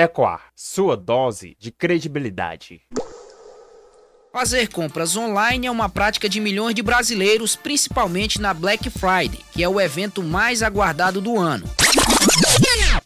Ecoar, 0.00 0.52
sua 0.54 0.96
dose 0.96 1.56
de 1.58 1.72
credibilidade. 1.72 2.82
Fazer 4.32 4.68
compras 4.68 5.16
online 5.16 5.66
é 5.66 5.70
uma 5.72 5.88
prática 5.88 6.28
de 6.28 6.38
milhões 6.38 6.72
de 6.72 6.84
brasileiros, 6.84 7.56
principalmente 7.56 8.40
na 8.40 8.54
Black 8.54 8.88
Friday, 8.90 9.40
que 9.50 9.60
é 9.60 9.68
o 9.68 9.80
evento 9.80 10.22
mais 10.22 10.62
aguardado 10.62 11.20
do 11.20 11.36
ano. 11.36 11.68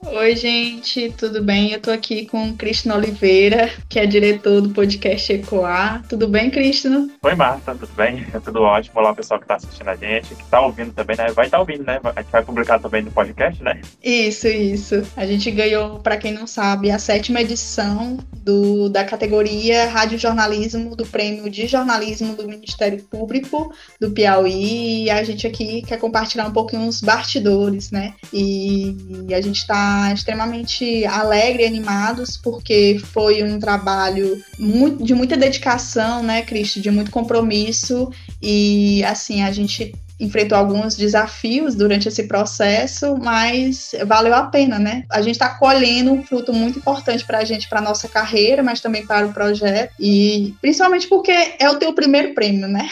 Oi, 0.05 0.35
gente, 0.35 1.15
tudo 1.17 1.43
bem? 1.43 1.73
Eu 1.73 1.81
tô 1.81 1.91
aqui 1.91 2.27
com 2.27 2.51
o 2.51 2.57
Cristiano 2.57 2.99
Oliveira, 2.99 3.71
que 3.89 4.01
é 4.01 4.05
diretor 4.05 4.61
do 4.61 4.71
podcast 4.71 5.33
Ecoar. 5.33 6.03
Tudo 6.09 6.27
bem, 6.27 6.51
Cristiano? 6.51 7.09
Oi, 7.23 7.35
Marta, 7.37 7.75
tudo 7.75 7.93
bem? 7.95 8.27
É 8.35 8.41
tudo 8.41 8.63
ótimo. 8.63 8.99
Olá, 8.99 9.15
pessoal 9.15 9.41
que 9.41 9.47
tá 9.47 9.55
assistindo 9.55 9.89
a 9.89 9.95
gente, 9.95 10.35
que 10.35 10.45
tá 10.45 10.61
ouvindo 10.61 10.93
também, 10.93 11.17
né? 11.17 11.31
Vai 11.31 11.47
estar 11.47 11.59
tá 11.59 11.61
ouvindo, 11.61 11.85
né? 11.85 12.01
A 12.05 12.21
gente 12.21 12.33
vai 12.33 12.43
publicar 12.43 12.81
também 12.81 13.03
no 13.03 13.13
podcast, 13.13 13.63
né? 13.63 13.81
Isso, 14.03 14.49
isso. 14.49 15.03
A 15.17 15.25
gente 15.25 15.51
ganhou, 15.53 16.01
para 16.01 16.17
quem 16.17 16.33
não 16.33 16.49
sabe, 16.49 16.91
a 16.91 16.99
sétima 16.99 17.41
edição 17.41 18.19
do, 18.33 18.89
da 18.89 19.05
categoria 19.05 19.89
Rádio 19.89 20.19
Jornalismo 20.19 20.97
do 20.97 21.07
Prêmio 21.07 21.49
de 21.49 21.67
Jornalismo 21.69 22.35
do 22.35 22.47
Ministério 22.47 23.03
Público 23.05 23.73
do 24.01 24.11
Piauí. 24.11 25.05
E 25.05 25.11
a 25.11 25.23
gente 25.23 25.47
aqui 25.47 25.83
quer 25.83 25.99
compartilhar 25.99 26.47
um 26.47 26.53
pouquinho 26.53 26.87
os 26.87 27.01
bastidores, 27.01 27.91
né? 27.93 28.15
E, 28.33 28.97
e 29.29 29.35
a 29.35 29.41
gente 29.41 29.65
tá 29.67 29.92
extremamente 30.13 31.05
alegre 31.05 31.63
e 31.63 31.67
animados, 31.67 32.37
porque 32.37 33.01
foi 33.13 33.43
um 33.43 33.59
trabalho 33.59 34.43
muito, 34.59 35.03
de 35.03 35.15
muita 35.15 35.37
dedicação, 35.37 36.23
né, 36.23 36.43
Cristo, 36.43 36.81
de 36.81 36.91
muito 36.91 37.11
compromisso, 37.11 38.11
e 38.41 39.03
assim, 39.05 39.43
a 39.43 39.51
gente 39.53 39.95
enfrentou 40.19 40.57
alguns 40.57 40.97
desafios 40.97 41.75
durante 41.75 42.09
esse 42.09 42.27
processo, 42.27 43.17
mas 43.19 43.95
valeu 44.07 44.35
a 44.35 44.45
pena, 44.45 44.79
né? 44.79 45.05
A 45.11 45.21
gente 45.21 45.33
está 45.33 45.59
colhendo 45.59 46.13
um 46.13 46.23
fruto 46.23 46.53
muito 46.53 46.79
importante 46.79 47.25
para 47.25 47.39
a 47.39 47.45
gente, 47.45 47.69
para 47.69 47.81
nossa 47.81 48.09
carreira, 48.09 48.63
mas 48.63 48.81
também 48.81 49.07
para 49.07 49.27
o 49.27 49.33
projeto, 49.33 49.95
e 49.99 50.55
principalmente 50.61 51.09
porque 51.09 51.33
é 51.59 51.69
o 51.69 51.79
teu 51.79 51.93
primeiro 51.95 52.35
prêmio, 52.35 52.69
né? 52.69 52.89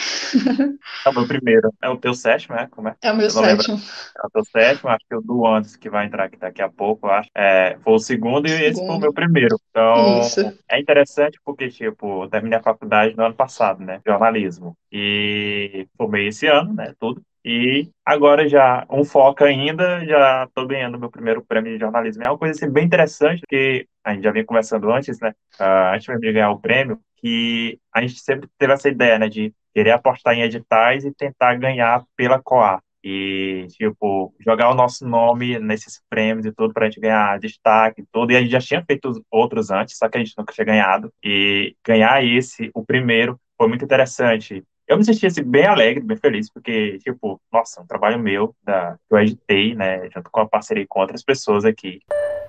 É 1.05 1.09
o 1.09 1.13
meu 1.13 1.27
primeiro, 1.27 1.73
é 1.81 1.89
o 1.89 1.97
teu 1.97 2.13
sétimo, 2.13 2.55
né? 2.55 2.67
Como 2.69 2.87
é? 2.87 2.95
É 3.01 3.11
o 3.11 3.15
meu 3.15 3.29
sétimo. 3.29 3.81
É 4.17 4.27
o 4.27 4.29
teu 4.29 4.43
sétimo, 4.45 4.89
acho 4.89 5.05
que 5.07 5.15
o 5.15 5.21
do 5.21 5.45
antes 5.45 5.75
que 5.75 5.89
vai 5.89 6.05
entrar 6.05 6.25
aqui 6.25 6.37
daqui 6.37 6.61
a 6.61 6.69
pouco, 6.69 7.07
acho, 7.07 7.29
é, 7.35 7.77
foi 7.83 7.93
o 7.93 7.99
segundo, 7.99 8.47
segundo. 8.47 8.47
e 8.47 8.65
esse 8.65 8.85
foi 8.85 8.95
o 8.95 8.99
meu 8.99 9.13
primeiro. 9.13 9.55
Então, 9.69 10.21
Isso. 10.21 10.53
é 10.69 10.79
interessante 10.79 11.39
porque, 11.43 11.69
tipo, 11.69 12.23
eu 12.23 12.29
terminei 12.29 12.59
a 12.59 12.63
faculdade 12.63 13.15
no 13.15 13.25
ano 13.25 13.35
passado, 13.35 13.83
né? 13.83 13.99
Jornalismo. 14.05 14.75
E 14.91 15.87
formei 15.97 16.27
esse 16.27 16.47
ano, 16.47 16.73
né? 16.73 16.93
Tudo. 16.99 17.20
E 17.43 17.89
agora 18.05 18.47
já, 18.47 18.85
um 18.89 19.03
foco 19.03 19.43
ainda, 19.43 20.05
já 20.05 20.45
estou 20.45 20.67
ganhando 20.67 20.99
meu 20.99 21.09
primeiro 21.09 21.43
prêmio 21.43 21.73
de 21.73 21.79
jornalismo. 21.79 22.23
É 22.23 22.29
uma 22.29 22.37
coisa 22.37 22.53
assim, 22.53 22.71
bem 22.71 22.85
interessante, 22.85 23.41
porque 23.41 23.87
a 24.03 24.13
gente 24.13 24.23
já 24.23 24.31
vinha 24.31 24.45
conversando 24.45 24.91
antes, 24.91 25.19
né? 25.19 25.33
Uh, 25.59 25.95
antes 25.95 26.19
de 26.19 26.31
ganhar 26.31 26.51
o 26.51 26.59
prêmio, 26.59 26.99
que 27.17 27.79
a 27.93 28.01
gente 28.01 28.19
sempre 28.19 28.47
teve 28.57 28.73
essa 28.73 28.89
ideia, 28.89 29.17
né? 29.17 29.27
De 29.27 29.53
querer 29.73 29.91
apostar 29.91 30.35
em 30.35 30.43
editais 30.43 31.03
e 31.03 31.13
tentar 31.13 31.55
ganhar 31.55 32.03
pela 32.15 32.41
COA. 32.41 32.81
E, 33.03 33.65
tipo, 33.71 34.31
jogar 34.39 34.69
o 34.69 34.75
nosso 34.75 35.07
nome 35.07 35.57
nesses 35.57 35.99
prêmios 36.07 36.45
e 36.45 36.51
tudo 36.51 36.71
para 36.73 36.85
a 36.85 36.89
gente 36.89 37.01
ganhar 37.01 37.39
destaque 37.39 38.01
e 38.01 38.05
tudo. 38.11 38.31
E 38.31 38.37
a 38.37 38.41
gente 38.41 38.51
já 38.51 38.59
tinha 38.59 38.83
feito 38.85 39.11
outros 39.31 39.71
antes, 39.71 39.97
só 39.97 40.07
que 40.07 40.17
a 40.17 40.23
gente 40.23 40.35
nunca 40.37 40.53
tinha 40.53 40.65
ganhado. 40.65 41.11
E 41.23 41.75
ganhar 41.83 42.23
esse, 42.23 42.69
o 42.75 42.85
primeiro, 42.85 43.39
foi 43.57 43.67
muito 43.67 43.83
interessante 43.83 44.63
eu 44.87 44.97
me 44.97 45.05
senti 45.05 45.25
assim, 45.25 45.43
bem 45.43 45.65
alegre, 45.65 46.03
bem 46.03 46.17
feliz, 46.17 46.49
porque, 46.49 46.97
tipo, 46.99 47.39
nossa, 47.51 47.81
um 47.81 47.87
trabalho 47.87 48.19
meu, 48.19 48.55
da, 48.63 48.97
que 49.07 49.15
eu 49.15 49.19
editei, 49.19 49.75
né, 49.75 50.09
junto 50.13 50.29
com 50.29 50.41
a 50.41 50.47
parceria 50.47 50.85
com 50.87 50.99
outras 50.99 51.23
pessoas 51.23 51.65
aqui. 51.65 52.01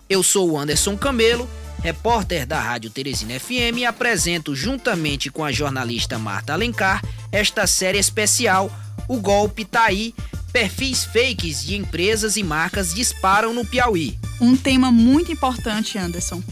Eu 0.09 0.23
sou 0.23 0.51
o 0.51 0.59
Anderson 0.59 0.97
Camelo, 0.97 1.49
repórter 1.83 2.47
da 2.47 2.61
Rádio 2.61 2.91
Teresina 2.91 3.39
FM 3.39 3.79
e 3.79 3.85
apresento, 3.85 4.55
juntamente 4.55 5.31
com 5.31 5.45
a 5.45 5.53
jornalista 5.53 6.19
Marta 6.19 6.53
Alencar, 6.53 7.03
esta 7.31 7.67
série 7.67 7.99
especial, 7.99 8.71
O 9.09 9.21
Golpe 9.21 9.65
Tá 9.65 9.85
Aí, 9.85 10.15
perfis 10.53 11.05
fakes 11.05 11.65
de 11.65 11.77
empresas 11.77 12.37
e 12.37 12.43
marcas 12.43 12.95
disparam 12.95 13.55
no 13.55 13.65
Piauí. 13.65 14.19
Um 14.41 14.57
tema 14.57 14.93
muito 14.93 15.33
importante, 15.33 15.97
Anderson. 15.97 16.43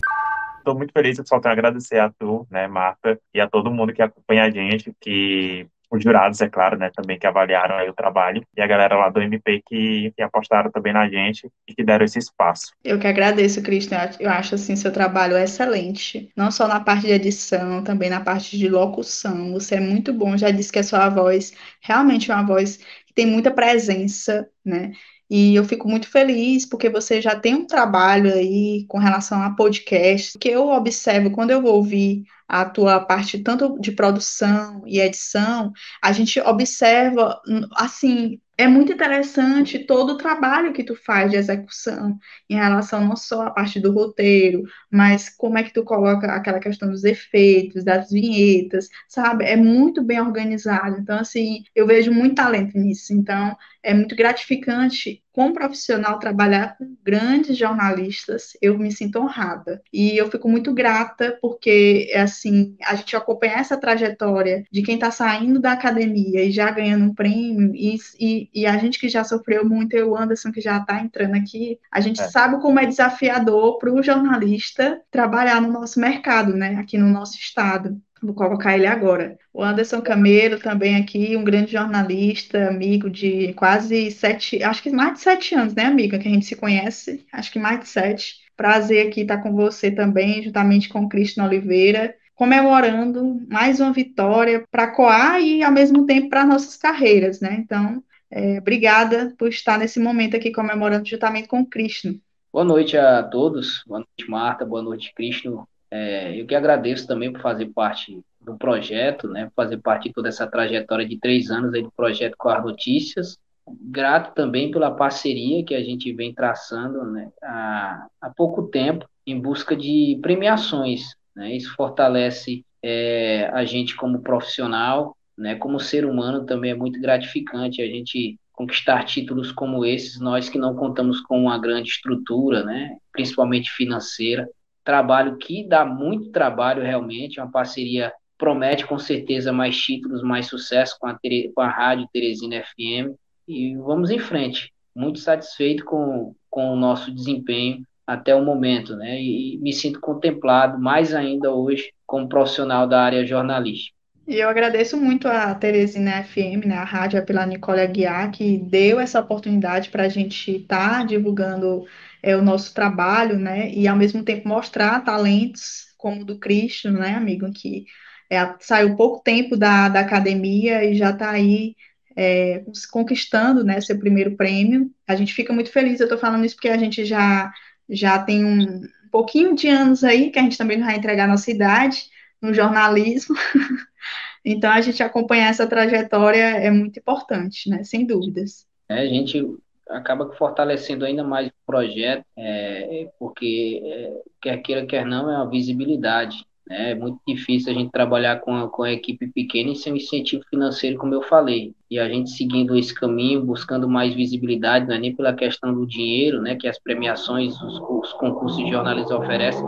Estou 0.60 0.76
muito 0.76 0.92
feliz, 0.92 1.18
eu 1.18 1.26
só 1.26 1.40
tenho 1.40 1.50
a 1.50 1.54
agradecer 1.54 1.98
a 1.98 2.10
tu, 2.10 2.46
né, 2.50 2.68
Marta, 2.68 3.18
e 3.34 3.40
a 3.40 3.48
todo 3.48 3.70
mundo 3.70 3.92
que 3.92 4.02
acompanha 4.02 4.44
a 4.44 4.50
gente, 4.50 4.92
que 5.00 5.66
os 5.90 6.02
jurados, 6.04 6.40
é 6.40 6.48
claro, 6.48 6.78
né, 6.78 6.90
também 6.94 7.18
que 7.18 7.26
avaliaram 7.26 7.76
aí 7.76 7.88
o 7.88 7.94
trabalho, 7.94 8.46
e 8.56 8.60
a 8.62 8.66
galera 8.66 8.96
lá 8.96 9.08
do 9.08 9.20
MP 9.20 9.60
que, 9.66 10.12
que 10.16 10.22
apostaram 10.22 10.70
também 10.70 10.92
na 10.92 11.08
gente 11.08 11.50
e 11.66 11.74
que 11.74 11.82
deram 11.82 12.04
esse 12.04 12.18
espaço. 12.18 12.72
Eu 12.84 12.98
que 12.98 13.08
agradeço, 13.08 13.62
Cristian, 13.62 13.98
eu 14.20 14.30
acho, 14.30 14.54
assim, 14.54 14.76
seu 14.76 14.92
trabalho 14.92 15.36
excelente, 15.36 16.30
não 16.36 16.50
só 16.50 16.68
na 16.68 16.78
parte 16.78 17.06
de 17.06 17.12
edição, 17.12 17.82
também 17.82 18.08
na 18.08 18.20
parte 18.20 18.56
de 18.56 18.68
locução, 18.68 19.52
você 19.52 19.76
é 19.76 19.80
muito 19.80 20.12
bom, 20.12 20.36
já 20.36 20.50
disse 20.50 20.70
que 20.70 20.78
a 20.78 20.84
sua 20.84 21.08
voz 21.08 21.52
realmente 21.80 22.30
é 22.30 22.34
uma 22.34 22.46
voz 22.46 22.76
que 23.06 23.12
tem 23.12 23.26
muita 23.26 23.50
presença, 23.50 24.48
né, 24.64 24.92
e 25.30 25.54
eu 25.54 25.64
fico 25.64 25.88
muito 25.88 26.08
feliz 26.08 26.66
porque 26.66 26.90
você 26.90 27.20
já 27.22 27.38
tem 27.38 27.54
um 27.54 27.66
trabalho 27.66 28.32
aí 28.34 28.84
com 28.88 28.98
relação 28.98 29.40
a 29.40 29.54
podcast, 29.54 30.36
que 30.38 30.48
eu 30.48 30.68
observo 30.68 31.30
quando 31.30 31.50
eu 31.50 31.62
vou 31.62 31.76
ouvir 31.76 32.24
a 32.48 32.64
tua 32.64 32.98
parte 32.98 33.38
tanto 33.38 33.78
de 33.80 33.92
produção 33.92 34.82
e 34.84 34.98
edição, 35.00 35.72
a 36.02 36.10
gente 36.10 36.40
observa 36.40 37.40
assim 37.76 38.40
é 38.60 38.68
muito 38.68 38.92
interessante 38.92 39.78
todo 39.78 40.10
o 40.12 40.16
trabalho 40.18 40.74
que 40.74 40.84
tu 40.84 40.94
faz 40.94 41.30
de 41.30 41.36
execução 41.38 42.18
em 42.46 42.56
relação 42.56 43.06
não 43.06 43.16
só 43.16 43.46
à 43.46 43.50
parte 43.50 43.80
do 43.80 43.90
roteiro, 43.90 44.64
mas 44.90 45.30
como 45.30 45.56
é 45.56 45.62
que 45.62 45.72
tu 45.72 45.82
coloca 45.82 46.26
aquela 46.26 46.60
questão 46.60 46.90
dos 46.90 47.02
efeitos, 47.04 47.82
das 47.82 48.10
vinhetas, 48.10 48.90
sabe? 49.08 49.46
É 49.46 49.56
muito 49.56 50.02
bem 50.04 50.20
organizado. 50.20 50.98
Então, 51.00 51.18
assim, 51.18 51.64
eu 51.74 51.86
vejo 51.86 52.12
muito 52.12 52.34
talento 52.34 52.76
nisso. 52.76 53.14
Então, 53.14 53.56
é 53.82 53.94
muito 53.94 54.14
gratificante 54.14 55.22
como 55.32 55.54
profissional 55.54 56.18
trabalhar 56.18 56.76
com 56.76 56.96
grandes 57.04 57.56
jornalistas. 57.56 58.56
Eu 58.60 58.78
me 58.78 58.90
sinto 58.90 59.20
honrada 59.20 59.80
e 59.92 60.16
eu 60.16 60.30
fico 60.30 60.48
muito 60.48 60.72
grata 60.74 61.38
porque 61.40 62.10
assim 62.14 62.76
a 62.82 62.94
gente 62.94 63.14
acompanha 63.16 63.54
essa 63.54 63.76
trajetória 63.76 64.64
de 64.70 64.82
quem 64.82 64.96
está 64.96 65.10
saindo 65.10 65.60
da 65.60 65.72
academia 65.72 66.44
e 66.44 66.50
já 66.50 66.70
ganhando 66.70 67.04
um 67.04 67.14
prêmio 67.14 67.72
e, 67.74 67.96
e, 68.18 68.50
e 68.52 68.66
a 68.66 68.76
gente 68.76 68.98
que 68.98 69.08
já 69.08 69.24
sofreu 69.24 69.66
muito, 69.68 69.94
eu, 69.94 70.16
Anderson, 70.16 70.52
que 70.52 70.60
já 70.60 70.78
está 70.78 71.00
entrando 71.00 71.36
aqui, 71.36 71.78
a 71.90 72.00
gente 72.00 72.20
é. 72.20 72.28
sabe 72.28 72.60
como 72.60 72.78
é 72.78 72.86
desafiador 72.86 73.78
para 73.78 73.92
o 73.92 74.02
jornalista 74.02 75.00
trabalhar 75.10 75.60
no 75.60 75.72
nosso 75.72 76.00
mercado, 76.00 76.54
né, 76.54 76.76
aqui 76.76 76.98
no 76.98 77.08
nosso 77.08 77.36
estado. 77.38 78.00
Vou 78.22 78.34
colocar 78.34 78.74
ele 78.74 78.86
agora. 78.86 79.38
O 79.52 79.62
Anderson 79.62 80.02
Camelo 80.02 80.58
também 80.58 80.96
aqui, 80.96 81.36
um 81.36 81.44
grande 81.44 81.72
jornalista, 81.72 82.68
amigo 82.68 83.08
de 83.08 83.54
quase 83.54 84.10
sete, 84.10 84.62
acho 84.62 84.82
que 84.82 84.90
mais 84.90 85.14
de 85.14 85.20
sete 85.20 85.54
anos, 85.54 85.74
né, 85.74 85.84
amiga, 85.84 86.18
que 86.18 86.28
a 86.28 86.30
gente 86.30 86.44
se 86.46 86.56
conhece, 86.56 87.24
acho 87.32 87.50
que 87.50 87.58
mais 87.58 87.80
de 87.80 87.88
sete. 87.88 88.40
Prazer 88.56 89.08
aqui 89.08 89.22
estar 89.22 89.38
com 89.38 89.54
você 89.54 89.90
também, 89.90 90.42
juntamente 90.42 90.88
com 90.88 91.00
o 91.00 91.08
Cristian 91.08 91.44
Oliveira, 91.44 92.14
comemorando 92.34 93.40
mais 93.48 93.80
uma 93.80 93.92
vitória 93.92 94.64
para 94.70 94.84
a 94.84 94.90
Coar 94.90 95.40
e, 95.40 95.62
ao 95.62 95.72
mesmo 95.72 96.04
tempo, 96.04 96.28
para 96.28 96.44
nossas 96.44 96.76
carreiras, 96.76 97.40
né? 97.40 97.56
Então, 97.58 98.02
é, 98.30 98.58
obrigada 98.58 99.34
por 99.38 99.48
estar 99.48 99.78
nesse 99.78 99.98
momento 99.98 100.36
aqui 100.36 100.52
comemorando 100.52 101.08
juntamente 101.08 101.48
com 101.48 101.60
o 101.60 101.66
Cristian. 101.66 102.14
Boa 102.52 102.64
noite 102.64 102.96
a 102.96 103.22
todos, 103.22 103.82
boa 103.86 104.00
noite 104.00 104.30
Marta, 104.30 104.66
boa 104.66 104.82
noite 104.82 105.12
Cristian. 105.14 105.64
É, 105.90 106.40
eu 106.40 106.46
que 106.46 106.54
agradeço 106.54 107.06
também 107.06 107.32
por 107.32 107.40
fazer 107.40 107.66
parte 107.66 108.20
do 108.40 108.56
projeto, 108.56 109.28
né, 109.28 109.50
fazer 109.54 109.78
parte 109.78 110.08
de 110.08 110.14
toda 110.14 110.28
essa 110.28 110.46
trajetória 110.46 111.06
de 111.06 111.18
três 111.18 111.50
anos 111.50 111.74
aí 111.74 111.82
do 111.82 111.90
projeto 111.90 112.34
com 112.38 112.48
as 112.48 112.62
notícias. 112.62 113.38
Grato 113.66 114.34
também 114.34 114.70
pela 114.70 114.90
parceria 114.90 115.64
que 115.64 115.74
a 115.74 115.82
gente 115.82 116.12
vem 116.12 116.32
traçando 116.34 117.04
né, 117.04 117.30
há, 117.42 118.06
há 118.20 118.30
pouco 118.30 118.68
tempo 118.68 119.08
em 119.26 119.38
busca 119.38 119.76
de 119.76 120.18
premiações. 120.22 121.14
Né, 121.34 121.54
isso 121.56 121.74
fortalece 121.74 122.64
é, 122.82 123.48
a 123.52 123.64
gente 123.64 123.94
como 123.94 124.22
profissional, 124.22 125.16
né? 125.36 125.54
Como 125.54 125.80
ser 125.80 126.04
humano 126.04 126.44
também 126.44 126.72
é 126.72 126.74
muito 126.74 127.00
gratificante 127.00 127.82
a 127.82 127.86
gente 127.86 128.38
conquistar 128.52 129.04
títulos 129.04 129.50
como 129.50 129.84
esses, 129.86 130.20
nós 130.20 130.48
que 130.48 130.58
não 130.58 130.76
contamos 130.76 131.20
com 131.20 131.40
uma 131.40 131.58
grande 131.58 131.88
estrutura, 131.88 132.62
né? 132.62 132.96
Principalmente 133.12 133.70
financeira, 133.70 134.48
trabalho 134.90 135.36
que 135.36 135.62
dá 135.62 135.84
muito 135.84 136.32
trabalho 136.32 136.82
realmente, 136.82 137.38
uma 137.38 137.48
parceria 137.48 138.12
promete 138.36 138.84
com 138.84 138.98
certeza 138.98 139.52
mais 139.52 139.76
títulos, 139.80 140.20
mais 140.20 140.46
sucesso 140.46 140.96
com 140.98 141.06
a, 141.06 141.16
com 141.54 141.60
a 141.60 141.68
Rádio 141.68 142.08
Teresina 142.12 142.60
FM 142.60 143.14
e 143.46 143.76
vamos 143.76 144.10
em 144.10 144.18
frente. 144.18 144.72
Muito 144.92 145.20
satisfeito 145.20 145.84
com, 145.84 146.34
com 146.50 146.72
o 146.72 146.76
nosso 146.76 147.14
desempenho 147.14 147.84
até 148.04 148.34
o 148.34 148.44
momento, 148.44 148.96
né? 148.96 149.22
E, 149.22 149.58
me 149.58 149.72
sinto 149.72 150.00
contemplado 150.00 150.76
mais 150.80 151.14
ainda 151.14 151.54
hoje 151.54 151.92
como 152.04 152.28
profissional 152.28 152.88
da 152.88 153.00
área 153.00 153.24
jornalística. 153.24 153.94
E 154.26 154.34
eu 154.40 154.48
agradeço 154.48 154.96
muito 154.96 155.28
a 155.28 155.54
Teresina 155.54 156.24
FM, 156.24 156.66
né, 156.66 156.76
a 156.76 156.84
rádio 156.84 157.24
pela 157.24 157.46
Nicole 157.46 157.80
Aguiar, 157.80 158.32
que 158.32 158.58
deu 158.58 158.98
essa 158.98 159.20
oportunidade 159.20 159.88
para 159.90 160.04
a 160.04 160.08
gente 160.08 160.56
estar 160.56 160.98
tá 160.98 161.04
divulgando 161.04 161.86
é, 162.22 162.36
o 162.36 162.42
nosso 162.42 162.74
trabalho, 162.74 163.38
né? 163.38 163.70
E 163.72 163.86
ao 163.88 163.96
mesmo 163.96 164.22
tempo 164.22 164.48
mostrar 164.48 165.00
talentos 165.04 165.90
como 166.00 166.22
o 166.22 166.24
do 166.24 166.38
Cristo, 166.38 166.90
né, 166.90 167.14
amigo, 167.14 167.50
que 167.52 167.84
é, 168.30 168.54
saiu 168.60 168.96
pouco 168.96 169.22
tempo 169.22 169.56
da, 169.56 169.88
da 169.88 170.00
academia 170.00 170.84
e 170.84 170.94
já 170.94 171.10
está 171.10 171.30
aí 171.30 171.76
é, 172.16 172.64
conquistando, 172.90 173.62
né, 173.62 173.80
seu 173.80 173.98
primeiro 173.98 174.36
prêmio. 174.36 174.90
A 175.06 175.14
gente 175.14 175.34
fica 175.34 175.52
muito 175.52 175.70
feliz, 175.70 176.00
eu 176.00 176.04
estou 176.04 176.18
falando 176.18 176.44
isso 176.44 176.56
porque 176.56 176.68
a 176.68 176.78
gente 176.78 177.04
já, 177.04 177.52
já 177.88 178.18
tem 178.18 178.44
um 178.44 178.88
pouquinho 179.10 179.54
de 179.54 179.68
anos 179.68 180.02
aí, 180.02 180.30
que 180.30 180.38
a 180.38 180.42
gente 180.42 180.58
também 180.58 180.80
vai 180.80 180.96
entregar 180.96 181.28
nossa 181.28 181.50
idade 181.50 182.08
no 182.40 182.54
jornalismo. 182.54 183.36
então, 184.44 184.70
a 184.70 184.80
gente 184.80 185.02
acompanhar 185.02 185.48
essa 185.48 185.66
trajetória 185.66 186.44
é 186.44 186.70
muito 186.70 186.98
importante, 186.98 187.68
né, 187.68 187.84
sem 187.84 188.06
dúvidas. 188.06 188.66
É, 188.88 189.00
a 189.00 189.06
gente 189.06 189.44
acaba 189.88 190.32
fortalecendo 190.34 191.04
ainda 191.04 191.24
mais 191.24 191.50
projeto, 191.70 192.24
é, 192.36 193.08
porque 193.18 193.80
é, 193.84 194.22
quer 194.42 194.56
queira, 194.58 194.86
quer 194.86 195.06
não, 195.06 195.30
é 195.30 195.36
uma 195.36 195.48
visibilidade. 195.48 196.44
Né? 196.68 196.90
É 196.90 196.94
muito 196.94 197.18
difícil 197.26 197.72
a 197.72 197.74
gente 197.74 197.90
trabalhar 197.90 198.40
com 198.40 198.68
com 198.68 198.82
a 198.82 198.92
equipe 198.92 199.28
pequena 199.28 199.70
e 199.70 199.76
sem 199.76 199.96
incentivo 199.96 200.42
financeiro, 200.50 200.98
como 200.98 201.14
eu 201.14 201.22
falei. 201.22 201.74
E 201.90 201.98
a 201.98 202.08
gente 202.08 202.30
seguindo 202.30 202.76
esse 202.76 202.94
caminho, 202.94 203.44
buscando 203.44 203.88
mais 203.88 204.14
visibilidade, 204.14 204.86
não 204.86 204.94
é 204.94 204.98
nem 204.98 205.14
pela 205.14 205.34
questão 205.34 205.72
do 205.72 205.86
dinheiro, 205.86 206.40
né, 206.42 206.56
que 206.56 206.68
as 206.68 206.78
premiações, 206.78 207.60
os, 207.60 207.80
os 207.80 208.12
concursos 208.14 208.64
de 208.64 208.70
jornalismo 208.70 209.16
oferecem, 209.16 209.64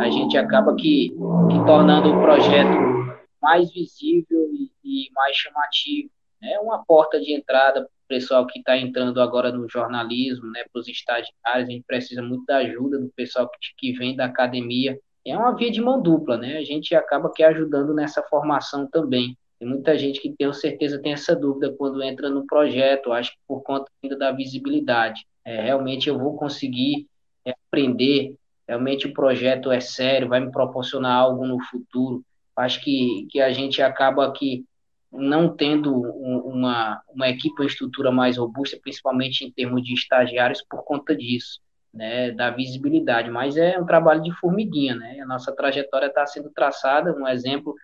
a 0.00 0.10
gente 0.10 0.36
acaba 0.36 0.74
que, 0.74 1.10
que 1.10 1.66
tornando 1.66 2.10
o 2.10 2.20
projeto 2.20 2.90
mais 3.42 3.72
visível 3.72 4.48
e, 4.52 4.70
e 4.84 5.10
mais 5.14 5.36
chamativo. 5.36 6.10
É 6.42 6.58
uma 6.60 6.84
porta 6.84 7.20
de 7.20 7.34
entrada 7.34 7.88
pessoal 8.10 8.44
que 8.44 8.58
está 8.58 8.76
entrando 8.76 9.20
agora 9.20 9.52
no 9.52 9.68
jornalismo, 9.68 10.50
né, 10.50 10.64
para 10.72 10.80
os 10.80 10.88
estagiários, 10.88 11.32
a 11.44 11.70
gente 11.70 11.84
precisa 11.86 12.20
muito 12.20 12.44
da 12.44 12.56
ajuda 12.56 12.98
do 12.98 13.08
pessoal 13.10 13.48
que, 13.48 13.58
que 13.78 13.96
vem 13.96 14.16
da 14.16 14.24
academia. 14.24 14.98
É 15.24 15.36
uma 15.36 15.54
via 15.54 15.70
de 15.70 15.80
mão 15.80 16.02
dupla, 16.02 16.36
né? 16.36 16.56
A 16.56 16.64
gente 16.64 16.92
acaba 16.94 17.32
que 17.32 17.44
ajudando 17.44 17.94
nessa 17.94 18.20
formação 18.24 18.88
também. 18.88 19.36
Tem 19.60 19.68
muita 19.68 19.96
gente 19.96 20.20
que 20.20 20.32
tenho 20.32 20.52
certeza 20.52 21.00
tem 21.00 21.12
essa 21.12 21.36
dúvida 21.36 21.72
quando 21.78 22.02
entra 22.02 22.28
no 22.28 22.46
projeto, 22.46 23.12
acho 23.12 23.30
que 23.30 23.38
por 23.46 23.62
conta 23.62 23.88
ainda 24.02 24.16
da 24.16 24.32
visibilidade. 24.32 25.24
É, 25.44 25.60
realmente 25.62 26.08
eu 26.08 26.18
vou 26.18 26.36
conseguir 26.36 27.06
é, 27.44 27.52
aprender, 27.68 28.34
realmente 28.66 29.06
o 29.06 29.12
projeto 29.12 29.70
é 29.70 29.78
sério, 29.78 30.28
vai 30.28 30.40
me 30.40 30.50
proporcionar 30.50 31.14
algo 31.14 31.46
no 31.46 31.60
futuro. 31.60 32.24
Acho 32.56 32.82
que, 32.82 33.28
que 33.30 33.40
a 33.40 33.52
gente 33.52 33.80
acaba 33.80 34.32
que 34.32 34.64
não 35.12 35.54
tendo 35.54 35.92
uma, 35.92 37.02
uma 37.08 37.28
equipe, 37.28 37.60
uma 37.60 37.66
estrutura 37.66 38.10
mais 38.10 38.36
robusta, 38.36 38.78
principalmente 38.80 39.44
em 39.44 39.50
termos 39.50 39.82
de 39.82 39.94
estagiários, 39.94 40.62
por 40.68 40.84
conta 40.84 41.16
disso, 41.16 41.60
né, 41.92 42.30
da 42.30 42.50
visibilidade. 42.50 43.30
Mas 43.30 43.56
é 43.56 43.78
um 43.78 43.86
trabalho 43.86 44.22
de 44.22 44.32
formiguinha, 44.38 44.94
né? 44.94 45.20
A 45.20 45.26
nossa 45.26 45.54
trajetória 45.54 46.06
está 46.06 46.24
sendo 46.26 46.50
traçada, 46.50 47.12
um 47.12 47.26
exemplo 47.26 47.74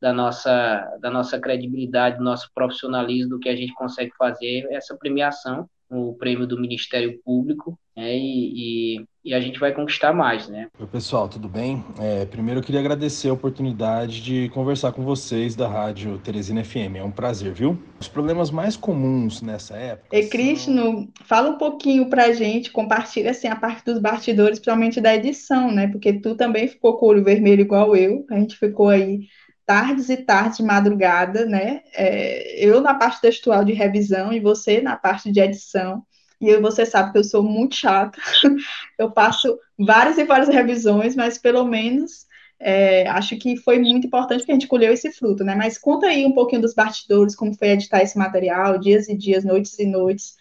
da 0.00 0.12
nossa, 0.12 0.98
da 1.00 1.10
nossa 1.10 1.40
credibilidade, 1.40 2.18
do 2.18 2.24
nosso 2.24 2.50
profissionalismo, 2.54 3.30
do 3.30 3.40
que 3.40 3.48
a 3.48 3.56
gente 3.56 3.72
consegue 3.72 4.12
fazer, 4.18 4.66
essa 4.70 4.94
premiação, 4.96 5.68
o 5.96 6.14
prêmio 6.14 6.46
do 6.46 6.60
Ministério 6.60 7.20
Público, 7.24 7.78
né, 7.96 8.16
e, 8.16 8.98
e 8.98 9.04
e 9.24 9.32
a 9.32 9.40
gente 9.40 9.58
vai 9.58 9.72
conquistar 9.72 10.12
mais, 10.12 10.48
né? 10.48 10.68
Oi, 10.78 10.86
pessoal, 10.86 11.26
tudo 11.30 11.48
bem? 11.48 11.82
É, 11.98 12.26
primeiro 12.26 12.60
eu 12.60 12.64
queria 12.64 12.80
agradecer 12.80 13.30
a 13.30 13.32
oportunidade 13.32 14.20
de 14.20 14.50
conversar 14.50 14.92
com 14.92 15.02
vocês 15.02 15.56
da 15.56 15.66
Rádio 15.66 16.18
Teresina 16.18 16.62
FM. 16.62 16.96
É 16.96 17.02
um 17.02 17.10
prazer, 17.10 17.54
viu? 17.54 17.78
Os 17.98 18.06
problemas 18.06 18.50
mais 18.50 18.76
comuns 18.76 19.40
nessa 19.40 19.78
época. 19.78 20.14
E 20.14 20.26
Krishno, 20.26 21.08
fala 21.24 21.48
um 21.48 21.56
pouquinho 21.56 22.10
pra 22.10 22.34
gente, 22.34 22.70
compartilha 22.70 23.30
assim 23.30 23.48
a 23.48 23.56
parte 23.56 23.82
dos 23.82 23.98
bastidores, 23.98 24.58
principalmente 24.58 25.00
da 25.00 25.14
edição, 25.14 25.72
né? 25.72 25.86
Porque 25.88 26.12
tu 26.12 26.34
também 26.34 26.68
ficou 26.68 26.98
com 26.98 27.06
o 27.06 27.08
olho 27.08 27.24
vermelho 27.24 27.62
igual 27.62 27.96
eu. 27.96 28.26
A 28.30 28.38
gente 28.38 28.58
ficou 28.58 28.90
aí 28.90 29.20
tardes 29.66 30.08
e 30.08 30.16
tardes 30.16 30.58
de 30.58 30.62
madrugada, 30.62 31.46
né? 31.46 31.82
É, 31.94 32.64
eu 32.64 32.80
na 32.80 32.94
parte 32.94 33.20
textual 33.20 33.64
de 33.64 33.72
revisão 33.72 34.32
e 34.32 34.40
você 34.40 34.80
na 34.80 34.96
parte 34.96 35.30
de 35.30 35.40
edição. 35.40 36.04
E 36.40 36.56
você 36.58 36.84
sabe 36.84 37.12
que 37.12 37.18
eu 37.18 37.24
sou 37.24 37.42
muito 37.42 37.74
chata. 37.74 38.18
eu 38.98 39.10
passo 39.10 39.58
várias 39.78 40.18
e 40.18 40.24
várias 40.24 40.48
revisões, 40.48 41.16
mas 41.16 41.38
pelo 41.38 41.64
menos 41.64 42.26
é, 42.60 43.06
acho 43.08 43.36
que 43.36 43.56
foi 43.56 43.78
muito 43.78 44.06
importante 44.06 44.44
que 44.44 44.50
a 44.50 44.54
gente 44.54 44.66
colheu 44.66 44.92
esse 44.92 45.10
fruto, 45.12 45.44
né? 45.44 45.54
Mas 45.54 45.78
conta 45.78 46.06
aí 46.06 46.24
um 46.24 46.32
pouquinho 46.32 46.62
dos 46.62 46.74
bastidores, 46.74 47.36
como 47.36 47.54
foi 47.54 47.68
editar 47.68 48.02
esse 48.02 48.18
material, 48.18 48.78
dias 48.78 49.08
e 49.08 49.16
dias, 49.16 49.44
noites 49.44 49.78
e 49.78 49.86
noites, 49.86 50.34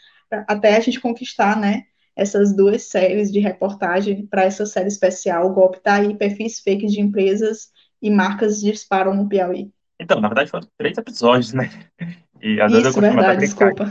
até 0.48 0.76
a 0.76 0.80
gente 0.80 1.00
conquistar, 1.00 1.60
né? 1.60 1.84
Essas 2.16 2.56
duas 2.56 2.84
séries 2.84 3.32
de 3.32 3.40
reportagem 3.40 4.26
para 4.28 4.44
essa 4.44 4.66
série 4.66 4.88
especial. 4.88 5.48
O 5.48 5.54
golpe 5.54 5.80
tá 5.82 5.96
aí, 5.96 6.16
perfis 6.16 6.60
fakes 6.60 6.92
de 6.92 7.02
empresas 7.02 7.73
e 8.04 8.12
marcas 8.12 8.60
disparam 8.60 9.16
no 9.16 9.30
Piauí. 9.30 9.72
Então, 9.98 10.20
na 10.20 10.28
verdade, 10.28 10.52
foram 10.52 10.68
três 10.78 10.98
episódios, 10.98 11.54
né? 11.54 11.70
E 12.42 12.60
às 12.60 12.70
Isso, 12.74 12.82
vezes 12.82 12.96
eu 12.98 13.02
verdade, 13.02 13.40
desculpa. 13.40 13.86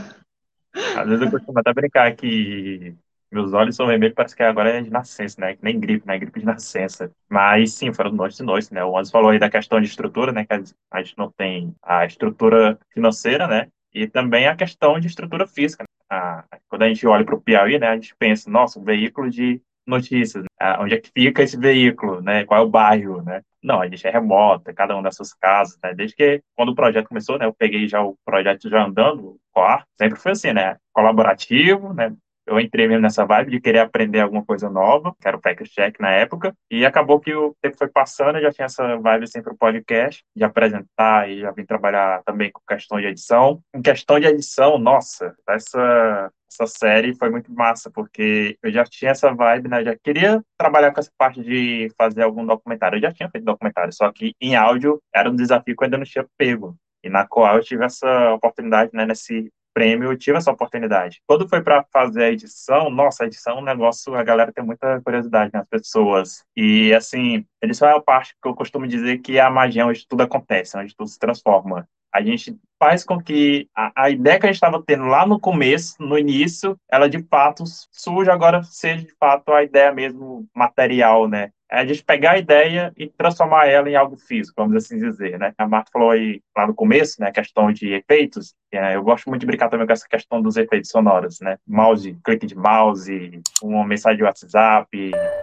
Às 0.95 1.07
vezes 1.07 1.25
eu 1.25 1.31
costumo 1.31 1.59
até 1.59 1.73
brincar 1.73 2.15
que 2.15 2.95
meus 3.31 3.51
olhos 3.53 3.75
são 3.75 3.87
vermelhos, 3.87 4.13
parece 4.13 4.35
que 4.35 4.43
agora 4.43 4.69
é 4.69 4.81
de 4.81 4.91
nascença, 4.91 5.41
né? 5.41 5.55
Que 5.55 5.63
nem 5.63 5.79
gripe, 5.79 6.05
né? 6.05 6.19
Gripe 6.19 6.39
de 6.39 6.45
nascença. 6.45 7.11
Mas 7.27 7.73
sim, 7.73 7.91
foram 7.91 8.11
noites 8.11 8.39
e 8.39 8.43
noites, 8.43 8.69
né? 8.69 8.85
O 8.85 8.95
Andes 8.95 9.09
falou 9.09 9.31
aí 9.31 9.39
da 9.39 9.49
questão 9.49 9.81
de 9.81 9.87
estrutura, 9.87 10.31
né? 10.31 10.45
Que 10.45 10.53
a 10.91 11.01
gente 11.01 11.17
não 11.17 11.31
tem 11.31 11.75
a 11.81 12.05
estrutura 12.05 12.77
financeira, 12.93 13.47
né? 13.47 13.69
E 13.91 14.07
também 14.07 14.47
a 14.47 14.55
questão 14.55 14.99
de 14.99 15.07
estrutura 15.07 15.47
física. 15.47 15.83
Né? 15.83 15.87
A, 16.15 16.43
quando 16.69 16.83
a 16.83 16.87
gente 16.87 17.07
olha 17.07 17.25
para 17.25 17.33
o 17.33 17.41
Piauí, 17.41 17.79
né? 17.79 17.87
A 17.87 17.95
gente 17.95 18.15
pensa, 18.19 18.51
nossa, 18.51 18.79
um 18.79 18.83
veículo 18.83 19.31
de 19.31 19.59
notícias. 19.85 20.43
Né? 20.43 20.77
Onde 20.79 20.95
é 20.95 20.99
que 20.99 21.11
fica 21.13 21.43
esse 21.43 21.57
veículo, 21.57 22.21
né? 22.21 22.45
Qual 22.45 22.61
é 22.61 22.63
o 22.63 22.69
bairro, 22.69 23.21
né? 23.21 23.41
Não, 23.61 23.81
a 23.81 23.87
gente 23.87 24.05
é 24.05 24.11
remota, 24.11 24.73
cada 24.73 24.97
um 24.97 25.01
das 25.01 25.15
suas 25.15 25.33
casas, 25.33 25.77
né? 25.83 25.93
Desde 25.93 26.15
que 26.15 26.41
quando 26.55 26.69
o 26.69 26.75
projeto 26.75 27.07
começou, 27.07 27.37
né? 27.37 27.45
Eu 27.45 27.53
peguei 27.53 27.87
já 27.87 28.01
o 28.03 28.17
projeto 28.25 28.69
já 28.69 28.83
andando, 28.85 29.37
o 29.55 29.83
sempre 29.97 30.19
foi 30.19 30.33
assim, 30.33 30.53
né? 30.53 30.77
Colaborativo, 30.91 31.93
né? 31.93 32.13
Eu 32.45 32.59
entrei 32.59 32.87
mesmo 32.87 33.01
nessa 33.01 33.25
vibe 33.25 33.51
de 33.51 33.61
querer 33.61 33.79
aprender 33.79 34.19
alguma 34.19 34.43
coisa 34.43 34.69
nova, 34.69 35.15
que 35.19 35.27
era 35.27 35.37
o 35.37 35.41
Package 35.41 35.71
Check 35.71 35.99
na 35.99 36.11
época, 36.11 36.53
e 36.69 36.85
acabou 36.85 37.19
que 37.19 37.33
o 37.33 37.55
tempo 37.61 37.77
foi 37.77 37.87
passando, 37.87 38.37
eu 38.37 38.43
já 38.43 38.51
tinha 38.51 38.65
essa 38.65 38.97
vibe 38.97 39.27
sempre 39.27 39.53
o 39.53 39.57
podcast, 39.57 40.23
de 40.35 40.43
apresentar 40.43 41.29
e 41.29 41.41
já 41.41 41.51
vim 41.51 41.65
trabalhar 41.65 42.21
também 42.23 42.51
com 42.51 42.61
questão 42.67 42.99
de 42.99 43.07
edição. 43.07 43.61
Em 43.73 43.81
questão 43.81 44.19
de 44.19 44.27
edição, 44.27 44.77
nossa, 44.77 45.35
essa 45.47 46.31
essa 46.53 46.67
série 46.67 47.15
foi 47.15 47.29
muito 47.31 47.51
massa, 47.51 47.89
porque 47.89 48.57
eu 48.61 48.71
já 48.71 48.83
tinha 48.83 49.11
essa 49.11 49.33
vibe, 49.33 49.67
né? 49.67 49.81
Eu 49.81 49.85
já 49.85 49.95
queria 49.95 50.43
trabalhar 50.55 50.91
com 50.91 50.99
essa 50.99 51.11
parte 51.17 51.41
de 51.41 51.89
fazer 51.97 52.21
algum 52.21 52.45
documentário. 52.45 52.97
Eu 52.97 53.01
já 53.01 53.11
tinha 53.11 53.29
feito 53.29 53.43
documentário, 53.43 53.91
só 53.91 54.11
que 54.11 54.35
em 54.39 54.55
áudio 54.55 55.01
era 55.13 55.29
um 55.29 55.35
desafio 55.35 55.75
que 55.75 55.83
eu 55.83 55.85
ainda 55.85 55.97
não 55.97 56.05
tinha 56.05 56.27
pego. 56.37 56.75
E 57.03 57.09
na 57.09 57.27
qual 57.27 57.57
eu 57.57 57.63
tive 57.63 57.83
essa 57.83 58.33
oportunidade, 58.33 58.91
né, 58.93 59.05
nesse 59.05 59.51
prêmio, 59.73 60.11
eu 60.11 60.17
tive 60.17 60.37
essa 60.37 60.51
oportunidade. 60.51 61.21
Quando 61.27 61.47
foi 61.47 61.61
para 61.61 61.83
fazer 61.91 62.23
a 62.23 62.31
edição, 62.31 62.89
nossa, 62.89 63.23
a 63.23 63.27
edição 63.27 63.57
é 63.57 63.61
um 63.61 63.63
negócio, 63.63 64.13
a 64.15 64.23
galera 64.23 64.51
tem 64.51 64.63
muita 64.63 65.01
curiosidade, 65.01 65.51
né, 65.53 65.61
as 65.61 65.67
pessoas. 65.67 66.43
E, 66.55 66.93
assim, 66.93 67.45
edição 67.61 67.89
é 67.89 67.95
a 67.95 68.01
parte 68.01 68.35
que 68.41 68.47
eu 68.47 68.55
costumo 68.55 68.87
dizer 68.87 69.19
que 69.19 69.37
é 69.37 69.41
a 69.41 69.49
magia 69.49 69.85
onde 69.85 70.07
tudo 70.07 70.21
acontece, 70.21 70.77
onde 70.77 70.95
tudo 70.95 71.09
se 71.09 71.19
transforma. 71.19 71.87
A 72.13 72.21
gente 72.21 72.55
faz 72.83 73.05
com 73.05 73.17
que 73.17 73.69
a, 73.73 74.03
a 74.03 74.09
ideia 74.09 74.37
que 74.37 74.45
a 74.45 74.49
gente 74.49 74.55
estava 74.55 74.83
tendo 74.85 75.05
lá 75.05 75.25
no 75.25 75.39
começo, 75.39 75.95
no 76.01 76.19
início, 76.19 76.77
ela 76.91 77.09
de 77.09 77.23
fato 77.23 77.63
surja 77.89 78.33
agora 78.33 78.61
seja 78.63 79.05
de 79.05 79.13
fato 79.17 79.53
a 79.53 79.63
ideia 79.63 79.93
mesmo 79.93 80.45
material, 80.53 81.29
né? 81.29 81.51
é 81.73 81.79
a 81.79 81.85
gente 81.85 82.03
pegar 82.03 82.33
a 82.33 82.37
ideia 82.37 82.93
e 82.95 83.07
transformar 83.07 83.65
ela 83.65 83.89
em 83.89 83.95
algo 83.95 84.15
físico, 84.15 84.53
vamos 84.55 84.75
assim 84.75 84.99
dizer, 84.99 85.39
né? 85.39 85.53
A 85.57 85.67
Marta 85.67 85.89
falou 85.91 86.11
aí 86.11 86.39
lá 86.55 86.67
no 86.67 86.75
começo, 86.75 87.19
né, 87.19 87.29
a 87.29 87.31
questão 87.31 87.71
de 87.71 87.93
efeitos, 87.93 88.53
é, 88.71 88.95
eu 88.95 89.03
gosto 89.03 89.27
muito 89.27 89.41
de 89.41 89.47
brincar 89.47 89.69
também 89.69 89.87
com 89.87 89.93
essa 89.93 90.07
questão 90.07 90.39
dos 90.39 90.55
efeitos 90.55 90.91
sonoros, 90.91 91.39
né? 91.41 91.57
Mouse, 91.67 92.15
clique 92.23 92.45
de 92.45 92.55
mouse, 92.55 93.41
uma 93.61 93.85
mensagem 93.85 94.17
de 94.17 94.23
WhatsApp, 94.23 94.87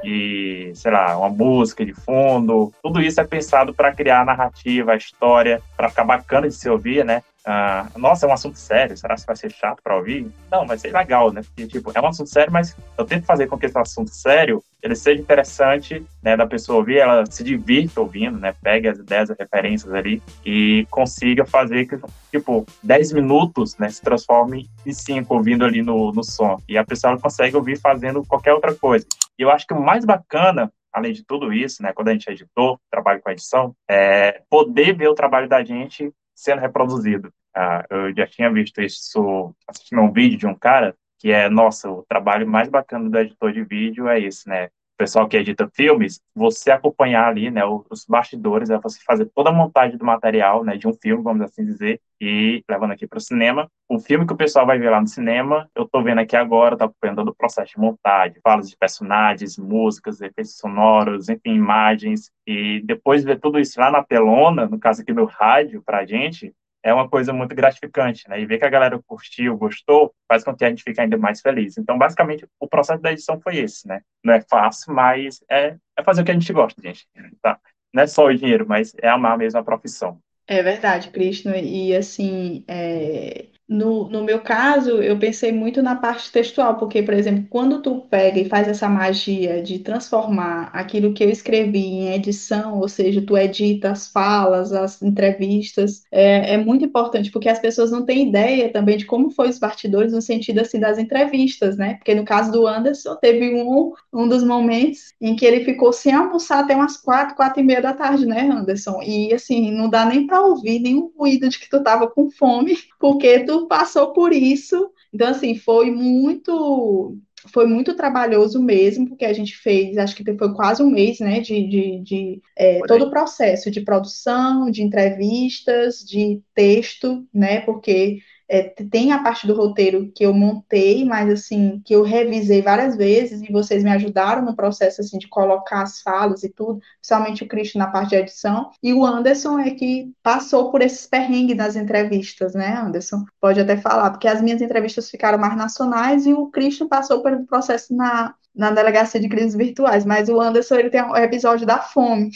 e, 0.04 0.70
sei 0.74 0.92
lá, 0.92 1.16
uma 1.18 1.28
música 1.28 1.84
de 1.84 1.94
fundo, 1.94 2.72
tudo 2.80 3.00
isso 3.00 3.20
é 3.20 3.24
pensado 3.24 3.74
para 3.74 3.92
criar 3.92 4.24
narrativa, 4.24 4.96
história, 4.96 5.60
para 5.76 5.88
ficar 5.88 6.04
bacana 6.04 6.46
de 6.46 6.54
se 6.54 6.68
ouvir, 6.68 7.04
né? 7.04 7.22
Ah, 7.44 7.88
nossa, 7.96 8.26
é 8.26 8.28
um 8.28 8.32
assunto 8.32 8.58
sério, 8.58 8.96
será 8.96 9.14
que 9.14 9.26
vai 9.26 9.36
ser 9.36 9.50
chato 9.50 9.82
para 9.82 9.96
ouvir? 9.96 10.30
Não, 10.50 10.66
vai 10.66 10.76
ser 10.76 10.92
legal, 10.92 11.32
né? 11.32 11.42
Porque, 11.42 11.66
tipo, 11.66 11.90
é 11.94 12.00
um 12.00 12.06
assunto 12.06 12.28
sério, 12.28 12.52
mas 12.52 12.76
eu 12.98 13.04
tento 13.04 13.24
fazer 13.24 13.46
com 13.46 13.58
que 13.58 13.66
esse 13.66 13.78
assunto 13.78 14.10
sério, 14.10 14.62
ele 14.82 14.94
seja 14.94 15.20
interessante, 15.20 16.04
né, 16.22 16.36
da 16.36 16.46
pessoa 16.46 16.78
ouvir, 16.78 16.98
ela 16.98 17.24
se 17.26 17.42
divirta 17.42 18.00
ouvindo, 18.00 18.38
né, 18.38 18.54
pegue 18.62 18.88
as 18.88 18.98
ideias, 18.98 19.30
as 19.30 19.38
referências 19.38 19.92
ali 19.92 20.22
e 20.44 20.86
consiga 20.90 21.46
fazer 21.46 21.86
que, 21.86 21.98
tipo, 22.30 22.66
10 22.82 23.12
minutos, 23.12 23.76
né, 23.78 23.88
se 23.88 24.02
transforme 24.02 24.68
em 24.84 24.92
5 24.92 25.34
ouvindo 25.34 25.64
ali 25.64 25.82
no, 25.82 26.12
no 26.12 26.22
som. 26.22 26.58
E 26.68 26.76
a 26.76 26.84
pessoa 26.84 27.18
consegue 27.18 27.56
ouvir 27.56 27.78
fazendo 27.78 28.24
qualquer 28.26 28.52
outra 28.52 28.74
coisa. 28.74 29.06
E 29.38 29.42
eu 29.42 29.50
acho 29.50 29.66
que 29.66 29.74
o 29.74 29.80
mais 29.80 30.04
bacana 30.04 30.70
além 30.92 31.12
de 31.12 31.24
tudo 31.24 31.52
isso, 31.52 31.82
né, 31.82 31.92
quando 31.92 32.08
a 32.08 32.12
gente 32.12 32.28
é 32.28 32.32
editor, 32.32 32.78
trabalho 32.90 33.20
com 33.22 33.30
edição, 33.30 33.74
é 33.88 34.42
poder 34.50 34.92
ver 34.94 35.08
o 35.08 35.14
trabalho 35.14 35.48
da 35.48 35.62
gente 35.62 36.12
sendo 36.40 36.60
reproduzido. 36.60 37.32
Ah, 37.54 37.84
eu 37.90 38.14
já 38.14 38.26
tinha 38.26 38.50
visto 38.50 38.80
isso 38.80 39.54
assistindo 39.68 40.00
um 40.00 40.12
vídeo 40.12 40.38
de 40.38 40.46
um 40.46 40.54
cara 40.54 40.96
que 41.18 41.30
é, 41.30 41.50
nossa, 41.50 41.90
o 41.90 42.02
trabalho 42.08 42.48
mais 42.48 42.68
bacana 42.68 43.10
do 43.10 43.18
editor 43.18 43.52
de 43.52 43.62
vídeo 43.62 44.08
é 44.08 44.18
esse, 44.18 44.48
né? 44.48 44.70
Pessoal 45.00 45.26
que 45.26 45.34
edita 45.34 45.66
filmes, 45.74 46.20
você 46.34 46.70
acompanhar 46.70 47.26
ali, 47.26 47.50
né, 47.50 47.62
os 47.64 48.04
bastidores, 48.06 48.68
é 48.68 48.78
você 48.78 49.00
fazer 49.02 49.24
toda 49.34 49.48
a 49.48 49.52
montagem 49.52 49.96
do 49.96 50.04
material, 50.04 50.62
né, 50.62 50.76
de 50.76 50.86
um 50.86 50.92
filme, 50.92 51.24
vamos 51.24 51.40
assim 51.40 51.64
dizer, 51.64 51.98
e 52.20 52.62
levando 52.68 52.90
aqui 52.90 53.06
para 53.06 53.16
o 53.16 53.20
cinema. 53.20 53.66
O 53.88 53.98
filme 53.98 54.26
que 54.26 54.34
o 54.34 54.36
pessoal 54.36 54.66
vai 54.66 54.78
ver 54.78 54.90
lá 54.90 55.00
no 55.00 55.08
cinema, 55.08 55.70
eu 55.74 55.84
estou 55.84 56.02
vendo 56.02 56.18
aqui 56.18 56.36
agora, 56.36 56.74
estou 56.74 56.88
acompanhando 56.88 57.16
todo 57.16 57.28
o 57.30 57.34
processo 57.34 57.72
de 57.72 57.80
montagem, 57.80 58.42
falas 58.42 58.68
de 58.68 58.76
personagens, 58.76 59.56
músicas, 59.56 60.20
efeitos 60.20 60.58
sonoros, 60.58 61.30
enfim, 61.30 61.54
imagens, 61.54 62.30
e 62.46 62.82
depois 62.84 63.24
ver 63.24 63.40
tudo 63.40 63.58
isso 63.58 63.80
lá 63.80 63.90
na 63.90 64.04
telona, 64.04 64.66
no 64.66 64.78
caso 64.78 65.00
aqui 65.00 65.14
do 65.14 65.24
rádio, 65.24 65.82
para 65.82 66.00
a 66.00 66.04
gente, 66.04 66.52
é 66.82 66.92
uma 66.92 67.08
coisa 67.08 67.32
muito 67.32 67.54
gratificante, 67.54 68.28
né? 68.28 68.40
E 68.40 68.46
ver 68.46 68.58
que 68.58 68.64
a 68.64 68.70
galera 68.70 68.98
curtiu, 69.06 69.56
gostou, 69.56 70.14
faz 70.28 70.42
com 70.42 70.54
que 70.54 70.64
a 70.64 70.68
gente 70.68 70.82
fique 70.82 71.00
ainda 71.00 71.16
mais 71.16 71.40
feliz. 71.40 71.76
Então, 71.76 71.98
basicamente, 71.98 72.46
o 72.58 72.68
processo 72.68 73.02
da 73.02 73.12
edição 73.12 73.40
foi 73.40 73.58
esse, 73.58 73.86
né? 73.86 74.00
Não 74.24 74.34
é 74.34 74.40
fácil, 74.40 74.94
mas 74.94 75.40
é, 75.50 75.76
é 75.96 76.02
fazer 76.02 76.22
o 76.22 76.24
que 76.24 76.30
a 76.30 76.34
gente 76.34 76.52
gosta, 76.52 76.80
gente. 76.82 77.06
Tá? 77.42 77.58
Não 77.92 78.02
é 78.02 78.06
só 78.06 78.26
o 78.26 78.34
dinheiro, 78.34 78.66
mas 78.68 78.92
é 79.00 79.08
amar 79.08 79.36
mesmo 79.36 79.58
a 79.58 79.64
profissão. 79.64 80.20
É 80.46 80.62
verdade, 80.62 81.10
Cristian. 81.10 81.56
E 81.56 81.94
assim, 81.94 82.64
é, 82.68 83.46
no, 83.70 84.08
no 84.08 84.24
meu 84.24 84.40
caso, 84.40 85.00
eu 85.00 85.16
pensei 85.16 85.52
muito 85.52 85.80
na 85.80 85.94
parte 85.94 86.32
textual, 86.32 86.76
porque, 86.76 87.04
por 87.04 87.14
exemplo, 87.14 87.46
quando 87.48 87.80
tu 87.80 88.00
pega 88.10 88.40
e 88.40 88.48
faz 88.48 88.66
essa 88.66 88.88
magia 88.88 89.62
de 89.62 89.78
transformar 89.78 90.70
aquilo 90.72 91.14
que 91.14 91.22
eu 91.22 91.30
escrevi 91.30 91.78
em 91.78 92.12
edição, 92.12 92.80
ou 92.80 92.88
seja, 92.88 93.22
tu 93.24 93.38
edita 93.38 93.92
as 93.92 94.08
falas, 94.08 94.72
as 94.72 95.00
entrevistas, 95.00 96.02
é, 96.10 96.54
é 96.54 96.56
muito 96.58 96.84
importante, 96.84 97.30
porque 97.30 97.48
as 97.48 97.60
pessoas 97.60 97.92
não 97.92 98.04
têm 98.04 98.28
ideia 98.28 98.72
também 98.72 98.96
de 98.96 99.06
como 99.06 99.30
foi 99.30 99.48
os 99.48 99.60
bastidores 99.60 100.12
no 100.12 100.20
sentido, 100.20 100.58
assim, 100.60 100.80
das 100.80 100.98
entrevistas, 100.98 101.76
né? 101.76 101.94
Porque 101.94 102.12
no 102.12 102.24
caso 102.24 102.50
do 102.50 102.66
Anderson, 102.66 103.14
teve 103.16 103.54
um, 103.54 103.92
um 104.12 104.26
dos 104.26 104.42
momentos 104.42 105.14
em 105.20 105.36
que 105.36 105.46
ele 105.46 105.64
ficou 105.64 105.92
sem 105.92 106.12
almoçar 106.12 106.64
até 106.64 106.74
umas 106.74 106.96
quatro, 106.96 107.36
quatro 107.36 107.60
e 107.60 107.62
meia 107.62 107.80
da 107.80 107.92
tarde, 107.92 108.26
né, 108.26 108.50
Anderson? 108.50 109.00
E, 109.00 109.32
assim, 109.32 109.70
não 109.70 109.88
dá 109.88 110.04
nem 110.04 110.26
para 110.26 110.40
ouvir 110.42 110.80
nenhum 110.80 111.12
ruído 111.16 111.48
de 111.48 111.56
que 111.56 111.70
tu 111.70 111.80
tava 111.84 112.08
com 112.08 112.28
fome, 112.32 112.76
porque 112.98 113.38
tu 113.44 113.59
passou 113.66 114.12
por 114.12 114.32
isso. 114.32 114.90
Então, 115.12 115.28
assim, 115.28 115.54
foi 115.54 115.90
muito 115.90 117.16
foi 117.52 117.66
muito 117.66 117.94
trabalhoso 117.94 118.62
mesmo, 118.62 119.08
porque 119.08 119.24
a 119.24 119.32
gente 119.32 119.56
fez, 119.56 119.96
acho 119.96 120.14
que 120.14 120.24
foi 120.36 120.54
quase 120.54 120.82
um 120.82 120.90
mês, 120.90 121.20
né, 121.20 121.40
de, 121.40 121.66
de, 121.66 122.00
de 122.00 122.42
é, 122.54 122.80
todo 122.86 123.06
o 123.06 123.10
processo 123.10 123.70
de 123.70 123.80
produção, 123.80 124.70
de 124.70 124.82
entrevistas, 124.82 126.00
de 126.00 126.42
texto, 126.54 127.26
né, 127.32 127.62
porque 127.62 128.18
é, 128.50 128.64
tem 128.64 129.12
a 129.12 129.22
parte 129.22 129.46
do 129.46 129.54
roteiro 129.54 130.10
que 130.12 130.26
eu 130.26 130.34
montei, 130.34 131.04
mas 131.04 131.30
assim, 131.30 131.80
que 131.84 131.94
eu 131.94 132.02
revisei 132.02 132.60
várias 132.60 132.96
vezes 132.96 133.40
e 133.40 133.52
vocês 133.52 133.84
me 133.84 133.90
ajudaram 133.90 134.44
no 134.44 134.56
processo 134.56 135.00
assim 135.00 135.18
de 135.18 135.28
colocar 135.28 135.82
as 135.82 136.02
falas 136.02 136.42
e 136.42 136.48
tudo, 136.48 136.80
principalmente 136.98 137.44
o 137.44 137.48
Cristo 137.48 137.78
na 137.78 137.86
parte 137.86 138.10
de 138.10 138.16
edição, 138.16 138.72
e 138.82 138.92
o 138.92 139.06
Anderson 139.06 139.60
é 139.60 139.70
que 139.70 140.12
passou 140.20 140.72
por 140.72 140.82
esses 140.82 141.06
perrengues 141.06 141.56
nas 141.56 141.76
entrevistas, 141.76 142.52
né, 142.52 142.76
Anderson? 142.76 143.24
Pode 143.40 143.60
até 143.60 143.76
falar, 143.76 144.10
porque 144.10 144.26
as 144.26 144.42
minhas 144.42 144.60
entrevistas 144.60 145.08
ficaram 145.08 145.38
mais 145.38 145.56
nacionais 145.56 146.26
e 146.26 146.34
o 146.34 146.48
Cristo 146.48 146.88
passou 146.88 147.22
pelo 147.22 147.46
processo 147.46 147.94
na, 147.94 148.34
na 148.52 148.72
delegacia 148.72 149.20
de 149.20 149.28
crises 149.28 149.54
virtuais, 149.54 150.04
mas 150.04 150.28
o 150.28 150.40
Anderson 150.40 150.74
ele 150.74 150.90
tem 150.90 151.02
o 151.02 151.16
episódio 151.16 151.64
da 151.64 151.78
fome. 151.78 152.30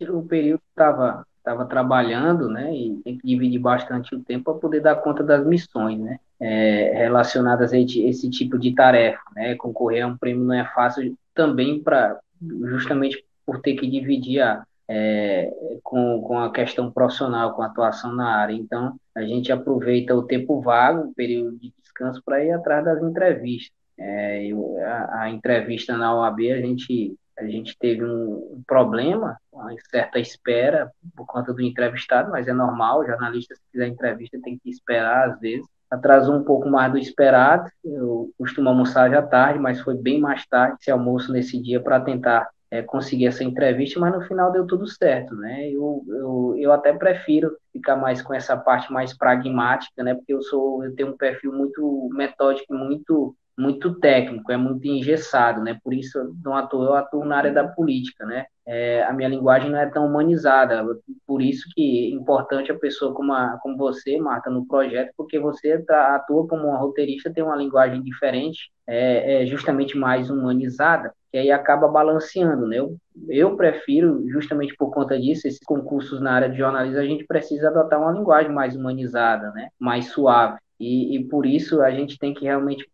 O 0.00 0.22
período 0.22 0.62
estava 0.70 1.26
estava 1.48 1.64
trabalhando, 1.64 2.48
né, 2.48 2.74
e 2.74 3.00
tem 3.02 3.16
que 3.16 3.26
dividir 3.26 3.58
bastante 3.58 4.14
o 4.14 4.20
tempo 4.20 4.44
para 4.52 4.60
poder 4.60 4.80
dar 4.80 4.96
conta 4.96 5.22
das 5.22 5.46
missões, 5.46 5.98
né, 5.98 6.18
é, 6.38 6.92
relacionadas 6.94 7.72
a 7.72 7.78
esse 7.78 8.28
tipo 8.28 8.58
de 8.58 8.74
tarefa, 8.74 9.20
né, 9.34 9.54
concorrer 9.54 10.04
a 10.04 10.06
um 10.06 10.16
prêmio 10.16 10.44
não 10.44 10.54
é 10.54 10.64
fácil 10.74 11.16
também 11.34 11.82
para, 11.82 12.20
justamente 12.40 13.24
por 13.46 13.60
ter 13.60 13.74
que 13.74 13.88
dividir 13.88 14.42
a, 14.42 14.62
é, 14.86 15.50
com, 15.82 16.20
com 16.20 16.38
a 16.38 16.52
questão 16.52 16.90
profissional, 16.90 17.54
com 17.54 17.62
a 17.62 17.66
atuação 17.66 18.14
na 18.14 18.36
área, 18.36 18.52
então 18.52 18.94
a 19.14 19.22
gente 19.22 19.50
aproveita 19.50 20.14
o 20.14 20.22
tempo 20.22 20.60
vago, 20.60 21.08
o 21.08 21.14
período 21.14 21.56
de 21.58 21.72
descanso 21.82 22.22
para 22.24 22.44
ir 22.44 22.52
atrás 22.52 22.84
das 22.84 23.02
entrevistas, 23.02 23.72
é, 23.96 24.44
eu, 24.46 24.76
a, 24.84 25.22
a 25.22 25.30
entrevista 25.30 25.96
na 25.96 26.14
OAB 26.14 26.52
a 26.52 26.60
gente 26.60 27.16
a 27.38 27.46
gente 27.46 27.76
teve 27.78 28.04
um, 28.04 28.62
problema, 28.66 29.36
uma 29.52 29.70
certa 29.90 30.18
espera 30.18 30.90
por 31.16 31.26
conta 31.26 31.52
do 31.52 31.62
entrevistado, 31.62 32.30
mas 32.30 32.48
é 32.48 32.52
normal, 32.52 33.00
o 33.00 33.06
jornalista, 33.06 33.54
se 33.54 33.62
quiser 33.72 33.86
entrevista, 33.86 34.38
tem 34.42 34.58
que 34.58 34.68
esperar 34.68 35.30
às 35.30 35.40
vezes. 35.40 35.66
Atrasou 35.90 36.34
um 36.34 36.44
pouco 36.44 36.68
mais 36.68 36.92
do 36.92 36.98
esperado, 36.98 37.70
eu 37.82 38.30
costumo 38.36 38.68
almoçar 38.68 39.08
já 39.10 39.22
tarde, 39.22 39.58
mas 39.58 39.80
foi 39.80 39.96
bem 39.96 40.20
mais 40.20 40.44
tarde 40.46 40.76
esse 40.80 40.90
almoço 40.90 41.32
nesse 41.32 41.60
dia 41.62 41.80
para 41.80 42.00
tentar 42.00 42.46
é, 42.70 42.82
conseguir 42.82 43.26
essa 43.26 43.42
entrevista, 43.42 43.98
mas 43.98 44.12
no 44.12 44.20
final 44.22 44.52
deu 44.52 44.66
tudo 44.66 44.86
certo, 44.86 45.34
né? 45.34 45.70
Eu, 45.70 46.04
eu, 46.08 46.54
eu 46.58 46.72
até 46.72 46.92
prefiro 46.92 47.56
ficar 47.72 47.96
mais 47.96 48.20
com 48.20 48.34
essa 48.34 48.56
parte 48.56 48.92
mais 48.92 49.16
pragmática, 49.16 50.02
né? 50.02 50.14
Porque 50.14 50.34
eu 50.34 50.42
sou, 50.42 50.84
eu 50.84 50.94
tenho 50.94 51.10
um 51.10 51.16
perfil 51.16 51.52
muito 51.52 52.10
metódico, 52.12 52.74
muito 52.74 53.34
muito 53.58 53.94
técnico, 53.98 54.52
é 54.52 54.56
muito 54.56 54.86
engessado, 54.86 55.60
né? 55.62 55.78
Por 55.82 55.92
isso, 55.92 56.34
não 56.44 56.56
atuo, 56.56 56.84
eu 56.84 56.94
atuo 56.94 57.24
na 57.24 57.36
área 57.36 57.52
da 57.52 57.66
política, 57.66 58.24
né? 58.24 58.46
É, 58.64 59.02
a 59.02 59.12
minha 59.12 59.28
linguagem 59.28 59.70
não 59.70 59.78
é 59.78 59.86
tão 59.86 60.06
humanizada, 60.06 60.84
por 61.26 61.42
isso 61.42 61.64
que 61.74 62.06
é 62.06 62.14
importante 62.14 62.70
a 62.70 62.78
pessoa 62.78 63.12
como, 63.14 63.32
a, 63.32 63.58
como 63.62 63.76
você, 63.76 64.16
Marta, 64.18 64.48
no 64.48 64.66
projeto, 64.66 65.12
porque 65.16 65.38
você 65.40 65.78
tá, 65.78 66.14
atua 66.14 66.46
como 66.46 66.68
uma 66.68 66.78
roteirista, 66.78 67.32
tem 67.32 67.42
uma 67.42 67.56
linguagem 67.56 68.02
diferente, 68.02 68.70
é, 68.86 69.42
é 69.42 69.46
justamente 69.46 69.98
mais 69.98 70.30
humanizada, 70.30 71.12
que 71.32 71.38
aí 71.38 71.50
acaba 71.50 71.88
balanceando, 71.88 72.66
né? 72.66 72.78
Eu, 72.78 72.96
eu 73.28 73.56
prefiro, 73.56 74.24
justamente 74.28 74.74
por 74.76 74.90
conta 74.92 75.18
disso, 75.18 75.48
esses 75.48 75.64
concursos 75.64 76.20
na 76.20 76.32
área 76.32 76.48
de 76.48 76.58
jornalismo, 76.58 77.00
a 77.00 77.04
gente 77.04 77.26
precisa 77.26 77.68
adotar 77.68 78.00
uma 78.00 78.12
linguagem 78.12 78.52
mais 78.52 78.76
humanizada, 78.76 79.50
né? 79.50 79.68
Mais 79.80 80.06
suave. 80.10 80.58
E, 80.78 81.16
e 81.16 81.24
por 81.24 81.44
isso 81.44 81.82
a 81.82 81.90
gente 81.90 82.18
tem 82.18 82.32
que 82.32 82.44
realmente 82.44 82.88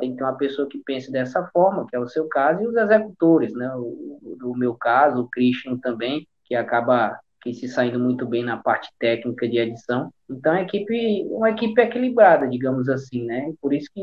tem 0.00 0.12
que 0.12 0.16
ter 0.16 0.24
uma 0.24 0.36
pessoa 0.36 0.66
que 0.66 0.78
pense 0.78 1.12
dessa 1.12 1.46
forma, 1.52 1.86
que 1.86 1.94
é 1.94 1.98
o 1.98 2.08
seu 2.08 2.26
caso, 2.26 2.62
e 2.62 2.66
os 2.66 2.74
executores, 2.74 3.52
né? 3.52 3.70
O, 3.76 4.36
o 4.42 4.56
meu 4.56 4.74
caso, 4.74 5.20
o 5.20 5.28
Christian 5.28 5.76
também, 5.76 6.26
que 6.44 6.54
acaba 6.54 7.18
que 7.42 7.52
se 7.52 7.68
saindo 7.68 8.00
muito 8.00 8.26
bem 8.26 8.42
na 8.42 8.56
parte 8.56 8.88
técnica 8.98 9.48
de 9.48 9.58
edição. 9.58 10.10
Então, 10.28 10.52
a 10.52 10.62
equipe, 10.62 11.24
uma 11.30 11.50
equipe 11.50 11.80
equilibrada, 11.80 12.48
digamos 12.48 12.88
assim, 12.88 13.24
né? 13.24 13.52
Por 13.60 13.72
isso 13.72 13.88
que 13.94 14.02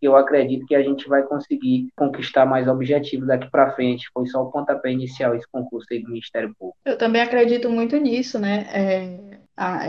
eu 0.00 0.14
acredito 0.14 0.66
que 0.66 0.74
a 0.74 0.82
gente 0.82 1.08
vai 1.08 1.22
conseguir 1.22 1.88
conquistar 1.96 2.46
mais 2.46 2.68
objetivos 2.68 3.26
daqui 3.26 3.50
para 3.50 3.72
frente. 3.72 4.08
Foi 4.12 4.26
só 4.26 4.42
o 4.42 4.52
pontapé 4.52 4.92
inicial 4.92 5.34
esse 5.34 5.46
concurso 5.50 5.86
aí 5.90 6.02
do 6.02 6.08
Ministério 6.08 6.54
Público. 6.58 6.78
Eu 6.84 6.98
também 6.98 7.22
acredito 7.22 7.68
muito 7.70 7.96
nisso, 7.96 8.38
né? 8.38 8.66
É, 8.72 9.35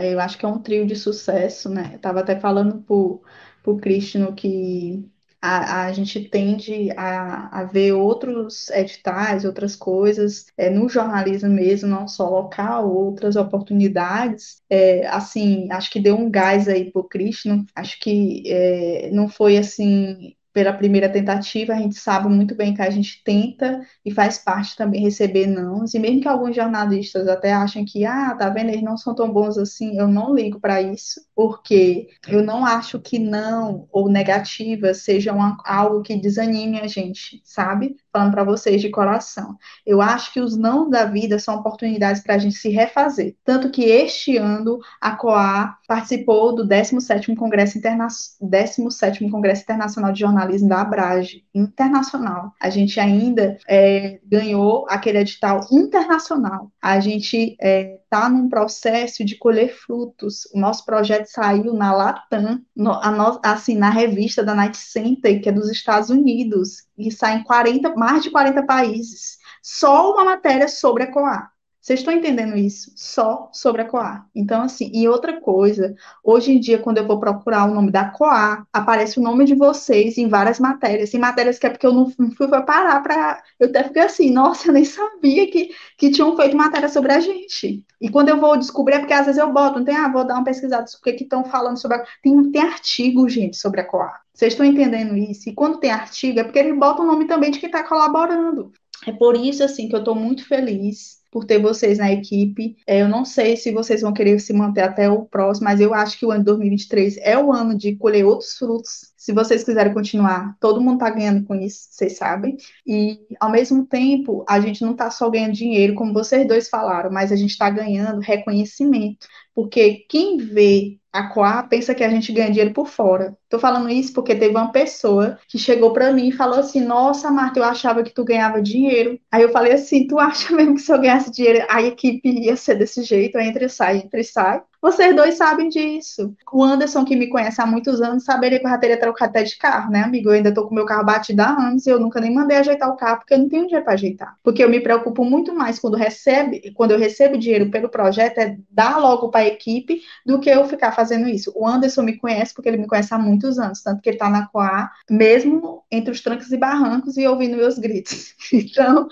eu 0.02 0.20
acho 0.20 0.38
que 0.38 0.44
é 0.44 0.48
um 0.48 0.60
trio 0.62 0.86
de 0.86 0.96
sucesso, 0.96 1.68
né? 1.68 1.92
Eu 1.94 1.98
tava 1.98 2.20
até 2.20 2.38
falando 2.38 2.82
pro, 2.82 3.22
pro 3.62 3.76
Cristiano 3.78 4.34
que 4.34 5.08
a, 5.40 5.84
a 5.86 5.92
gente 5.92 6.20
tende 6.28 6.90
a, 6.96 7.60
a 7.60 7.64
ver 7.64 7.92
outros 7.92 8.70
editais, 8.70 9.44
outras 9.44 9.76
coisas, 9.76 10.46
é, 10.56 10.68
no 10.70 10.88
jornalismo 10.88 11.48
mesmo, 11.50 11.88
não 11.88 12.08
só 12.08 12.28
local, 12.28 12.90
outras 12.92 13.36
oportunidades. 13.36 14.62
É, 14.68 15.06
assim, 15.08 15.70
acho 15.70 15.90
que 15.90 16.00
deu 16.00 16.16
um 16.16 16.30
gás 16.30 16.68
aí 16.68 16.90
pro 16.90 17.04
Cristiano, 17.04 17.64
acho 17.74 17.98
que 18.00 18.42
é, 18.46 19.10
não 19.12 19.28
foi 19.28 19.56
assim 19.58 20.34
pela 20.58 20.72
primeira 20.72 21.08
tentativa, 21.08 21.72
a 21.72 21.76
gente 21.76 21.94
sabe 21.94 22.28
muito 22.28 22.52
bem 22.52 22.74
que 22.74 22.82
a 22.82 22.90
gente 22.90 23.22
tenta 23.22 23.80
e 24.04 24.10
faz 24.10 24.38
parte 24.38 24.76
também 24.76 25.00
receber 25.00 25.46
não. 25.46 25.84
E 25.94 25.98
mesmo 26.00 26.20
que 26.20 26.26
alguns 26.26 26.56
jornalistas 26.56 27.28
até 27.28 27.52
achem 27.52 27.84
que, 27.84 28.04
ah, 28.04 28.34
tá 28.34 28.48
vendo, 28.50 28.70
eles 28.70 28.82
não 28.82 28.96
são 28.96 29.14
tão 29.14 29.32
bons 29.32 29.56
assim, 29.56 29.96
eu 29.96 30.08
não 30.08 30.34
ligo 30.34 30.58
para 30.58 30.82
isso, 30.82 31.20
porque 31.32 32.08
eu 32.26 32.42
não 32.42 32.66
acho 32.66 32.98
que 32.98 33.20
não 33.20 33.86
ou 33.92 34.10
negativa 34.10 34.92
sejam 34.92 35.38
algo 35.64 36.02
que 36.02 36.16
desanime 36.20 36.80
a 36.80 36.88
gente, 36.88 37.40
sabe? 37.44 37.94
Falando 38.18 38.32
para 38.32 38.42
vocês 38.42 38.82
de 38.82 38.90
coração. 38.90 39.56
Eu 39.86 40.02
acho 40.02 40.32
que 40.32 40.40
os 40.40 40.56
não 40.56 40.90
da 40.90 41.04
vida 41.04 41.38
são 41.38 41.54
oportunidades 41.56 42.20
para 42.20 42.34
a 42.34 42.38
gente 42.38 42.56
se 42.56 42.68
refazer. 42.68 43.36
Tanto 43.44 43.70
que 43.70 43.84
este 43.84 44.36
ano 44.36 44.80
a 45.00 45.12
COA 45.12 45.76
participou 45.86 46.54
do 46.54 46.66
17º 46.66 47.36
Congresso, 47.36 47.78
Interna 47.78 48.08
17º 48.42 49.30
Congresso 49.30 49.62
Internacional 49.62 50.12
de 50.12 50.20
Jornalismo 50.20 50.68
da 50.68 50.80
Abrage, 50.80 51.44
internacional. 51.54 52.52
A 52.60 52.68
gente 52.68 52.98
ainda 52.98 53.56
é, 53.68 54.18
ganhou 54.24 54.86
aquele 54.88 55.18
edital 55.18 55.60
internacional. 55.70 56.72
A 56.82 56.98
gente 56.98 57.56
é, 57.60 57.98
está 58.08 58.28
num 58.28 58.48
processo 58.48 59.24
de 59.24 59.36
colher 59.36 59.74
frutos. 59.74 60.46
O 60.54 60.58
nosso 60.58 60.84
projeto 60.84 61.26
saiu 61.26 61.74
na 61.74 61.92
Latam, 61.92 62.62
no, 62.74 63.00
no, 63.00 63.40
assim, 63.44 63.76
na 63.76 63.90
revista 63.90 64.42
da 64.42 64.54
Night 64.54 64.78
Center, 64.78 65.40
que 65.42 65.48
é 65.48 65.52
dos 65.52 65.70
Estados 65.70 66.08
Unidos, 66.08 66.86
e 66.96 67.10
sai 67.10 67.36
em 67.36 67.44
40, 67.44 67.94
mais 67.94 68.22
de 68.22 68.30
40 68.30 68.64
países. 68.64 69.38
Só 69.62 70.12
uma 70.12 70.24
matéria 70.24 70.68
sobre 70.68 71.04
a 71.04 71.12
COA 71.12 71.50
Vocês 71.80 72.00
estão 72.00 72.12
entendendo 72.12 72.56
isso? 72.56 72.92
Só 72.96 73.48
sobre 73.52 73.82
a 73.82 73.84
Coa. 73.84 74.26
Então, 74.34 74.62
assim, 74.62 74.90
e 74.92 75.08
outra 75.08 75.40
coisa, 75.40 75.94
hoje 76.22 76.52
em 76.52 76.60
dia, 76.60 76.78
quando 76.78 76.98
eu 76.98 77.06
vou 77.06 77.20
procurar 77.20 77.64
o 77.64 77.74
nome 77.74 77.90
da 77.90 78.10
Coa, 78.10 78.66
aparece 78.72 79.18
o 79.18 79.22
nome 79.22 79.44
de 79.44 79.54
vocês 79.54 80.18
em 80.18 80.28
várias 80.28 80.58
matérias. 80.58 81.14
Em 81.14 81.18
matérias 81.18 81.58
que 81.58 81.66
é 81.66 81.70
porque 81.70 81.86
eu 81.86 81.92
não 81.92 82.10
fui 82.10 82.48
parar 82.66 83.00
para. 83.02 83.42
Eu 83.58 83.68
até 83.68 83.84
fiquei 83.84 84.02
assim, 84.02 84.30
nossa, 84.30 84.68
eu 84.68 84.72
nem 84.72 84.84
sabia 84.84 85.50
que, 85.50 85.70
que 85.96 86.10
tinham 86.10 86.36
feito 86.36 86.56
matéria 86.56 86.88
sobre 86.88 87.12
a 87.12 87.20
gente. 87.20 87.84
E 88.00 88.08
quando 88.10 88.28
eu 88.28 88.40
vou 88.40 88.56
descobrir, 88.56 88.96
é 88.96 88.98
porque 88.98 89.14
às 89.14 89.26
vezes 89.26 89.40
eu 89.40 89.52
boto, 89.52 89.78
não 89.78 89.84
tem, 89.84 89.96
ah, 89.96 90.08
vou 90.08 90.26
dar 90.26 90.34
uma 90.34 90.44
pesquisada 90.44 90.86
sobre 90.86 91.12
o 91.12 91.16
que 91.16 91.24
estão 91.24 91.44
falando 91.44 91.80
sobre 91.80 91.96
a. 91.98 92.04
Tem, 92.22 92.50
tem 92.50 92.62
artigo, 92.62 93.28
gente, 93.28 93.56
sobre 93.56 93.80
a 93.80 93.84
Coa. 93.84 94.12
Vocês 94.34 94.52
estão 94.52 94.66
entendendo 94.66 95.16
isso? 95.16 95.48
E 95.48 95.54
quando 95.54 95.78
tem 95.78 95.90
artigo, 95.90 96.40
é 96.40 96.44
porque 96.44 96.58
eles 96.58 96.78
botam 96.78 97.04
o 97.04 97.08
nome 97.08 97.26
também 97.26 97.50
de 97.50 97.58
quem 97.58 97.68
está 97.68 97.82
colaborando. 97.82 98.72
É 99.06 99.12
por 99.12 99.36
isso, 99.36 99.62
assim, 99.64 99.88
que 99.88 99.94
eu 99.94 100.00
estou 100.00 100.14
muito 100.14 100.46
feliz 100.46 101.17
por 101.38 101.44
ter 101.44 101.60
vocês 101.60 101.98
na 101.98 102.12
equipe. 102.12 102.76
É, 102.84 103.00
eu 103.00 103.08
não 103.08 103.24
sei 103.24 103.56
se 103.56 103.70
vocês 103.70 104.00
vão 104.00 104.12
querer 104.12 104.40
se 104.40 104.52
manter 104.52 104.80
até 104.80 105.08
o 105.08 105.24
próximo, 105.24 105.66
mas 105.66 105.80
eu 105.80 105.94
acho 105.94 106.18
que 106.18 106.26
o 106.26 106.32
ano 106.32 106.40
de 106.40 106.46
2023 106.46 107.16
é 107.18 107.38
o 107.38 107.52
ano 107.52 107.78
de 107.78 107.94
colher 107.94 108.24
outros 108.24 108.58
frutos. 108.58 109.12
Se 109.18 109.32
vocês 109.32 109.64
quiserem 109.64 109.92
continuar, 109.92 110.56
todo 110.60 110.80
mundo 110.80 110.94
está 110.94 111.10
ganhando 111.10 111.44
com 111.44 111.56
isso, 111.56 111.88
vocês 111.90 112.16
sabem. 112.16 112.56
E, 112.86 113.18
ao 113.40 113.50
mesmo 113.50 113.84
tempo, 113.84 114.44
a 114.48 114.60
gente 114.60 114.80
não 114.82 114.92
está 114.92 115.10
só 115.10 115.28
ganhando 115.28 115.54
dinheiro, 115.54 115.94
como 115.96 116.12
vocês 116.14 116.46
dois 116.46 116.68
falaram, 116.68 117.10
mas 117.10 117.32
a 117.32 117.36
gente 117.36 117.50
está 117.50 117.68
ganhando 117.68 118.20
reconhecimento. 118.20 119.26
Porque 119.52 120.06
quem 120.08 120.36
vê 120.36 121.00
a 121.12 121.28
Coa 121.30 121.64
pensa 121.64 121.94
que 121.96 122.04
a 122.04 122.08
gente 122.08 122.32
ganha 122.32 122.48
dinheiro 122.48 122.72
por 122.72 122.86
fora. 122.86 123.36
Tô 123.48 123.58
falando 123.58 123.90
isso 123.90 124.12
porque 124.12 124.36
teve 124.36 124.54
uma 124.54 124.70
pessoa 124.70 125.36
que 125.48 125.58
chegou 125.58 125.92
para 125.92 126.12
mim 126.12 126.28
e 126.28 126.32
falou 126.32 126.60
assim: 126.60 126.80
Nossa, 126.80 127.28
Marta, 127.30 127.58
eu 127.58 127.64
achava 127.64 128.04
que 128.04 128.14
tu 128.14 128.24
ganhava 128.24 128.62
dinheiro. 128.62 129.18
Aí 129.32 129.42
eu 129.42 129.50
falei 129.50 129.72
assim: 129.72 130.06
Tu 130.06 130.16
acha 130.16 130.54
mesmo 130.54 130.76
que 130.76 130.82
se 130.82 130.92
eu 130.92 131.00
ganhasse 131.00 131.32
dinheiro, 131.32 131.66
a 131.68 131.82
equipe 131.82 132.28
ia 132.28 132.56
ser 132.56 132.76
desse 132.76 133.02
jeito? 133.02 133.36
Entra 133.38 133.64
e 133.64 133.68
sai, 133.68 133.98
entra 133.98 134.20
e 134.20 134.24
sai. 134.24 134.62
Vocês 134.80 135.14
dois 135.16 135.36
sabem 135.36 135.68
disso. 135.68 136.36
O 136.52 136.62
Anderson, 136.62 137.04
que 137.04 137.16
me 137.16 137.28
conhece 137.28 137.60
há 137.60 137.66
muitos 137.66 138.00
anos, 138.00 138.22
saberia 138.24 138.60
que 138.60 138.66
eu 138.66 138.70
já 138.70 138.78
teria 138.78 138.98
trocado 138.98 139.30
até 139.30 139.42
de 139.42 139.56
carro, 139.58 139.90
né, 139.90 140.02
amigo? 140.04 140.28
Eu 140.28 140.34
ainda 140.34 140.54
tô 140.54 140.68
com 140.68 140.74
meu 140.74 140.86
carro 140.86 141.04
batido 141.04 141.42
há 141.42 141.48
anos 141.50 141.84
e 141.84 141.90
eu 141.90 141.98
nunca 141.98 142.20
nem 142.20 142.32
mandei 142.32 142.56
ajeitar 142.56 142.88
o 142.88 142.96
carro 142.96 143.18
porque 143.18 143.34
eu 143.34 143.38
não 143.38 143.48
tenho 143.48 143.64
dinheiro 143.64 143.84
para 143.84 143.94
ajeitar. 143.94 144.36
Porque 144.42 144.62
eu 144.62 144.68
me 144.70 144.78
preocupo 144.80 145.24
muito 145.24 145.52
mais 145.52 145.80
quando 145.80 145.96
recebe, 145.96 146.72
quando 146.74 146.92
eu 146.92 146.98
recebo 146.98 147.36
dinheiro 147.36 147.70
pelo 147.72 147.88
projeto, 147.88 148.38
é 148.38 148.56
dar 148.70 148.98
logo 148.98 149.30
para 149.30 149.40
a 149.40 149.48
equipe 149.48 150.00
do 150.24 150.38
que 150.38 150.48
eu 150.48 150.64
ficar 150.68 150.92
fazendo 150.92 151.28
isso. 151.28 151.52
O 151.56 151.66
Anderson 151.66 152.02
me 152.02 152.16
conhece 152.16 152.54
porque 152.54 152.68
ele 152.68 152.78
me 152.78 152.86
conhece 152.86 153.12
há 153.12 153.18
muitos 153.18 153.58
anos, 153.58 153.82
tanto 153.82 154.00
que 154.00 154.08
ele 154.08 154.18
tá 154.18 154.30
na 154.30 154.46
Coa, 154.46 154.88
mesmo 155.10 155.82
entre 155.90 156.12
os 156.12 156.20
trancos 156.20 156.52
e 156.52 156.56
barrancos 156.56 157.16
e 157.16 157.26
ouvindo 157.26 157.56
meus 157.56 157.78
gritos. 157.78 158.34
Então, 158.52 159.08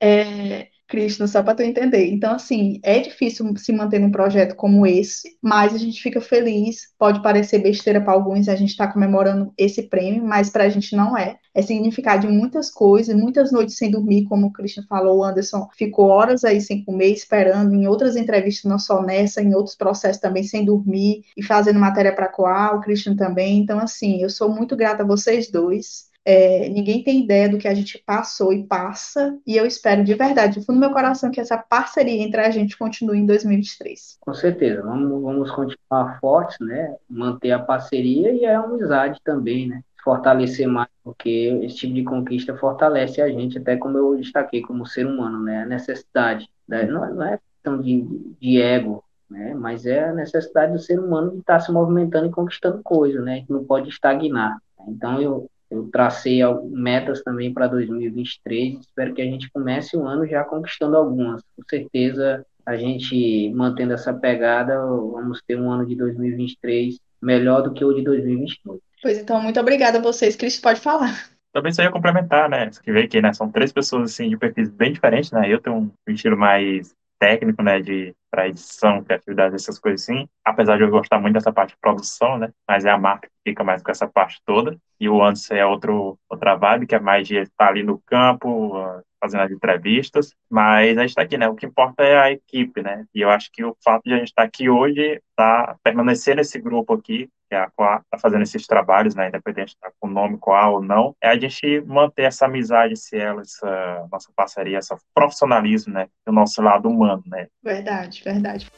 é, 0.00 0.68
Cristo, 0.88 1.28
só 1.28 1.42
para 1.42 1.54
tu 1.54 1.62
entender. 1.62 2.06
Então, 2.10 2.34
assim, 2.34 2.80
é 2.82 2.98
difícil 2.98 3.54
se 3.56 3.72
manter 3.72 3.98
num 4.00 4.10
projeto 4.10 4.56
como 4.56 4.86
esse, 4.86 5.36
mas 5.42 5.74
a 5.74 5.78
gente 5.78 6.00
fica 6.02 6.20
feliz. 6.20 6.88
Pode 6.98 7.22
parecer 7.22 7.58
besteira 7.58 8.00
para 8.00 8.14
alguns, 8.14 8.48
a 8.48 8.56
gente 8.56 8.70
está 8.70 8.90
comemorando 8.90 9.52
esse 9.56 9.82
prêmio, 9.82 10.24
mas 10.24 10.48
para 10.48 10.64
a 10.64 10.68
gente 10.68 10.96
não 10.96 11.16
é. 11.16 11.36
É 11.54 11.60
significado 11.60 12.26
de 12.26 12.32
muitas 12.32 12.70
coisas, 12.70 13.14
muitas 13.14 13.52
noites 13.52 13.76
sem 13.76 13.90
dormir, 13.90 14.24
como 14.24 14.46
o 14.46 14.52
Christian 14.52 14.84
falou, 14.88 15.18
o 15.18 15.24
Anderson 15.24 15.68
ficou 15.76 16.06
horas 16.06 16.44
aí 16.44 16.60
sem 16.60 16.84
comer, 16.84 17.12
esperando, 17.12 17.74
em 17.74 17.86
outras 17.86 18.16
entrevistas, 18.16 18.70
não 18.70 18.78
só 18.78 19.02
nessa, 19.02 19.42
em 19.42 19.54
outros 19.54 19.76
processos 19.76 20.20
também 20.20 20.42
sem 20.42 20.64
dormir 20.64 21.22
e 21.36 21.42
fazendo 21.42 21.78
matéria 21.78 22.14
para 22.14 22.28
coar, 22.28 22.76
o 22.76 22.80
Christian 22.80 23.14
também. 23.14 23.58
Então, 23.58 23.78
assim, 23.78 24.22
eu 24.22 24.30
sou 24.30 24.48
muito 24.48 24.74
grata 24.76 25.02
a 25.02 25.06
vocês 25.06 25.50
dois. 25.50 26.07
É, 26.30 26.68
ninguém 26.68 27.02
tem 27.02 27.24
ideia 27.24 27.48
do 27.48 27.56
que 27.56 27.66
a 27.66 27.72
gente 27.72 27.96
passou 28.04 28.52
e 28.52 28.62
passa, 28.62 29.38
e 29.46 29.56
eu 29.56 29.64
espero 29.64 30.04
de 30.04 30.12
verdade, 30.14 30.60
do 30.60 30.66
fundo 30.66 30.76
do 30.76 30.80
meu 30.80 30.90
coração, 30.90 31.30
que 31.30 31.40
essa 31.40 31.56
parceria 31.56 32.22
entre 32.22 32.42
a 32.42 32.50
gente 32.50 32.76
continue 32.76 33.16
em 33.16 33.24
2023. 33.24 34.18
Com 34.20 34.34
certeza, 34.34 34.82
vamos, 34.82 35.22
vamos 35.22 35.50
continuar 35.50 36.20
fortes, 36.20 36.58
né? 36.60 36.94
Manter 37.08 37.52
a 37.52 37.58
parceria 37.58 38.30
e 38.30 38.44
a 38.44 38.60
amizade 38.60 39.18
também, 39.24 39.68
né? 39.68 39.82
Fortalecer 40.04 40.68
mais, 40.68 40.90
porque 41.02 41.58
esse 41.62 41.76
tipo 41.76 41.94
de 41.94 42.04
conquista 42.04 42.54
fortalece 42.58 43.22
a 43.22 43.30
gente, 43.30 43.56
até 43.56 43.78
como 43.78 43.96
eu 43.96 44.14
destaquei, 44.14 44.60
como 44.60 44.84
ser 44.84 45.06
humano, 45.06 45.42
né? 45.42 45.62
A 45.62 45.66
necessidade, 45.66 46.46
né? 46.68 46.84
não, 46.84 47.14
não 47.14 47.24
é 47.24 47.38
questão 47.38 47.80
de, 47.80 48.06
de 48.38 48.60
ego, 48.60 49.02
né? 49.30 49.54
Mas 49.54 49.86
é 49.86 50.10
a 50.10 50.12
necessidade 50.12 50.74
do 50.74 50.78
ser 50.78 51.00
humano 51.00 51.30
de 51.30 51.38
estar 51.38 51.60
se 51.60 51.72
movimentando 51.72 52.26
e 52.26 52.30
conquistando 52.30 52.82
coisas, 52.82 53.24
né? 53.24 53.32
A 53.32 53.36
gente 53.36 53.50
não 53.50 53.64
pode 53.64 53.88
estagnar. 53.88 54.58
Então 54.86 55.22
eu 55.22 55.48
eu 55.70 55.88
tracei 55.90 56.40
metas 56.70 57.22
também 57.22 57.52
para 57.52 57.66
2023. 57.66 58.80
Espero 58.80 59.14
que 59.14 59.22
a 59.22 59.24
gente 59.24 59.50
comece 59.50 59.96
o 59.96 60.06
ano 60.06 60.26
já 60.26 60.44
conquistando 60.44 60.96
algumas. 60.96 61.42
Com 61.56 61.62
certeza, 61.68 62.44
a 62.64 62.76
gente 62.76 63.50
mantendo 63.54 63.92
essa 63.92 64.12
pegada, 64.14 64.78
vamos 64.80 65.42
ter 65.46 65.58
um 65.58 65.70
ano 65.70 65.86
de 65.86 65.94
2023 65.94 66.98
melhor 67.20 67.62
do 67.62 67.72
que 67.72 67.84
o 67.84 67.92
de 67.92 68.02
2022. 68.02 68.80
Pois 69.02 69.18
então, 69.18 69.40
muito 69.40 69.60
obrigada 69.60 69.98
a 69.98 70.02
vocês. 70.02 70.36
Cris, 70.36 70.60
pode 70.60 70.80
falar. 70.80 71.28
Também 71.52 71.72
só 71.72 71.82
ia 71.82 71.90
complementar, 71.90 72.48
né? 72.48 72.70
Você 72.70 72.92
vê 72.92 73.06
que 73.06 73.20
né, 73.20 73.32
são 73.32 73.50
três 73.50 73.72
pessoas 73.72 74.12
assim, 74.12 74.28
de 74.28 74.36
perfis 74.36 74.68
bem 74.68 74.92
diferentes, 74.92 75.30
né? 75.32 75.48
Eu 75.48 75.60
tenho 75.60 75.76
um 75.76 76.12
estilo 76.12 76.36
mais 76.36 76.94
técnico, 77.18 77.62
né, 77.62 77.80
de 77.80 78.14
para 78.30 78.48
edição, 78.48 79.02
criatividade, 79.02 79.54
essas 79.54 79.78
coisas 79.78 80.02
assim. 80.02 80.28
Apesar 80.44 80.76
de 80.76 80.84
eu 80.84 80.90
gostar 80.90 81.18
muito 81.18 81.34
dessa 81.34 81.52
parte 81.52 81.70
de 81.70 81.80
produção, 81.80 82.38
né, 82.38 82.50
mas 82.68 82.84
é 82.84 82.90
a 82.90 82.98
marca 82.98 83.26
que 83.26 83.50
fica 83.50 83.64
mais 83.64 83.82
com 83.82 83.90
essa 83.90 84.06
parte 84.06 84.40
toda. 84.46 84.76
E 85.00 85.08
o 85.08 85.22
Anderson 85.22 85.54
é 85.54 85.64
outro 85.64 86.18
outra 86.28 86.56
vibe, 86.56 86.86
que 86.86 86.94
é 86.94 87.00
mais 87.00 87.26
de 87.26 87.36
estar 87.36 87.68
ali 87.68 87.82
no 87.82 87.98
campo, 88.00 88.74
fazendo 89.20 89.42
as 89.42 89.50
entrevistas, 89.50 90.34
mas 90.50 90.96
a 90.96 91.02
gente 91.02 91.10
está 91.10 91.22
aqui, 91.22 91.36
né? 91.36 91.48
O 91.48 91.54
que 91.54 91.66
importa 91.66 92.02
é 92.02 92.18
a 92.18 92.32
equipe, 92.32 92.82
né? 92.82 93.04
E 93.14 93.20
eu 93.20 93.30
acho 93.30 93.50
que 93.52 93.64
o 93.64 93.76
fato 93.84 94.04
de 94.04 94.14
a 94.14 94.18
gente 94.18 94.28
estar 94.28 94.42
tá 94.42 94.48
aqui 94.48 94.68
hoje, 94.70 95.20
tá 95.36 95.76
permanecer 95.82 96.36
nesse 96.36 96.58
grupo 96.60 96.94
aqui, 96.94 97.28
que 97.48 97.54
é 97.54 97.60
a 97.60 97.70
Coa, 97.70 98.02
tá 98.10 98.18
fazendo 98.18 98.42
esses 98.42 98.66
trabalhos, 98.66 99.14
né? 99.14 99.28
Independente 99.28 99.76
tá 99.80 99.90
com 99.98 100.08
o 100.08 100.10
nome 100.10 100.38
Coa 100.38 100.68
ou 100.68 100.82
não, 100.82 101.14
é 101.22 101.28
a 101.28 101.38
gente 101.38 101.80
manter 101.82 102.22
essa 102.22 102.46
amizade, 102.46 102.94
esse 102.94 103.16
ela, 103.16 103.42
essa 103.42 104.06
nossa 104.10 104.30
parceria, 104.34 104.78
esse 104.78 104.94
profissionalismo, 105.14 105.92
né? 105.92 106.08
Do 106.26 106.32
nosso 106.32 106.62
lado 106.62 106.88
humano, 106.88 107.22
né? 107.26 107.48
Verdade, 107.62 108.22
verdade. 108.24 108.70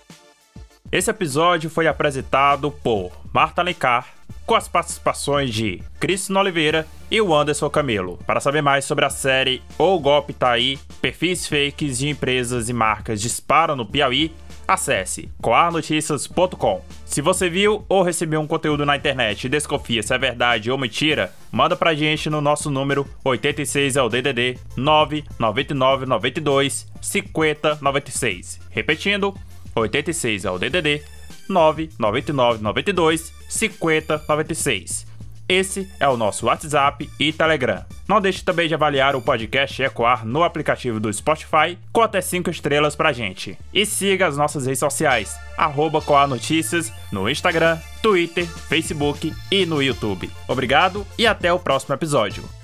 Esse 0.93 1.09
episódio 1.09 1.71
foi 1.71 1.87
apresentado 1.87 2.69
por 2.69 3.13
Marta 3.33 3.63
Alencar, 3.63 4.09
com 4.45 4.57
as 4.57 4.67
participações 4.67 5.55
de 5.55 5.81
Cristiano 6.01 6.41
Oliveira 6.41 6.85
e 7.09 7.21
o 7.21 7.33
Anderson 7.33 7.71
Camelo. 7.71 8.19
Para 8.27 8.41
saber 8.41 8.61
mais 8.61 8.85
sobre 8.85 9.05
a 9.05 9.11
série 9.11 9.63
O 9.79 10.01
Golpe 10.01 10.33
Tá 10.33 10.51
Aí, 10.51 10.81
perfis 11.01 11.47
fakes 11.47 11.99
de 11.99 12.09
empresas 12.09 12.69
e 12.69 12.73
marcas 12.73 13.21
disparam 13.21 13.77
no 13.77 13.87
Piauí, 13.87 14.33
acesse 14.67 15.29
coarnoticias.com. 15.41 16.85
Se 17.05 17.21
você 17.21 17.49
viu 17.49 17.85
ou 17.89 18.03
recebeu 18.03 18.41
um 18.41 18.47
conteúdo 18.47 18.85
na 18.85 18.97
internet 18.97 19.45
e 19.45 19.49
desconfia 19.49 20.03
se 20.03 20.13
é 20.13 20.19
verdade 20.19 20.73
ou 20.73 20.79
mentira, 20.79 21.33
manda 21.53 21.77
pra 21.77 21.95
gente 21.95 22.29
no 22.29 22.41
nosso 22.41 22.69
número 22.69 23.07
86 23.25 23.95
é 23.95 24.03
o 24.03 24.09
DDD 24.09 24.59
999 24.77 26.07
92 26.07 26.89
50 27.01 27.79
96. 27.81 28.61
Repetindo, 28.71 29.35
86 29.81 30.45
é 30.45 30.51
o 30.51 30.59
DDD 30.59 31.03
999 31.49 32.63
92 32.63 33.33
50 33.49 34.25
96. 34.29 35.11
Esse 35.51 35.91
é 35.99 36.09
o 36.09 36.17
nosso 36.17 36.47
WhatsApp 36.47 37.11
e 37.19 37.33
Telegram. 37.33 37.85
Não 38.09 38.21
deixe 38.21 38.45
também 38.45 38.69
de 38.69 38.75
avaliar 38.75 39.17
o 39.17 39.21
podcast 39.21 39.83
Ecoar 39.83 40.25
no 40.25 40.45
aplicativo 40.45 41.01
do 41.01 41.13
Spotify 41.13 41.77
com 41.93 42.03
até 42.03 42.21
5 42.21 42.49
estrelas 42.51 42.95
pra 42.95 43.13
gente. 43.13 43.59
E 43.75 43.85
siga 43.85 44.29
as 44.29 44.37
nossas 44.37 44.65
redes 44.67 44.79
sociais, 44.79 45.37
arroba 45.59 46.01
Notícias, 46.29 46.93
no 47.11 47.29
Instagram, 47.29 47.79
Twitter, 48.01 48.47
Facebook 48.47 49.35
e 49.51 49.67
no 49.67 49.83
YouTube. 49.83 50.31
Obrigado 50.47 51.05
e 51.19 51.27
até 51.27 51.53
o 51.53 51.59
próximo 51.59 51.97
episódio. 51.97 52.60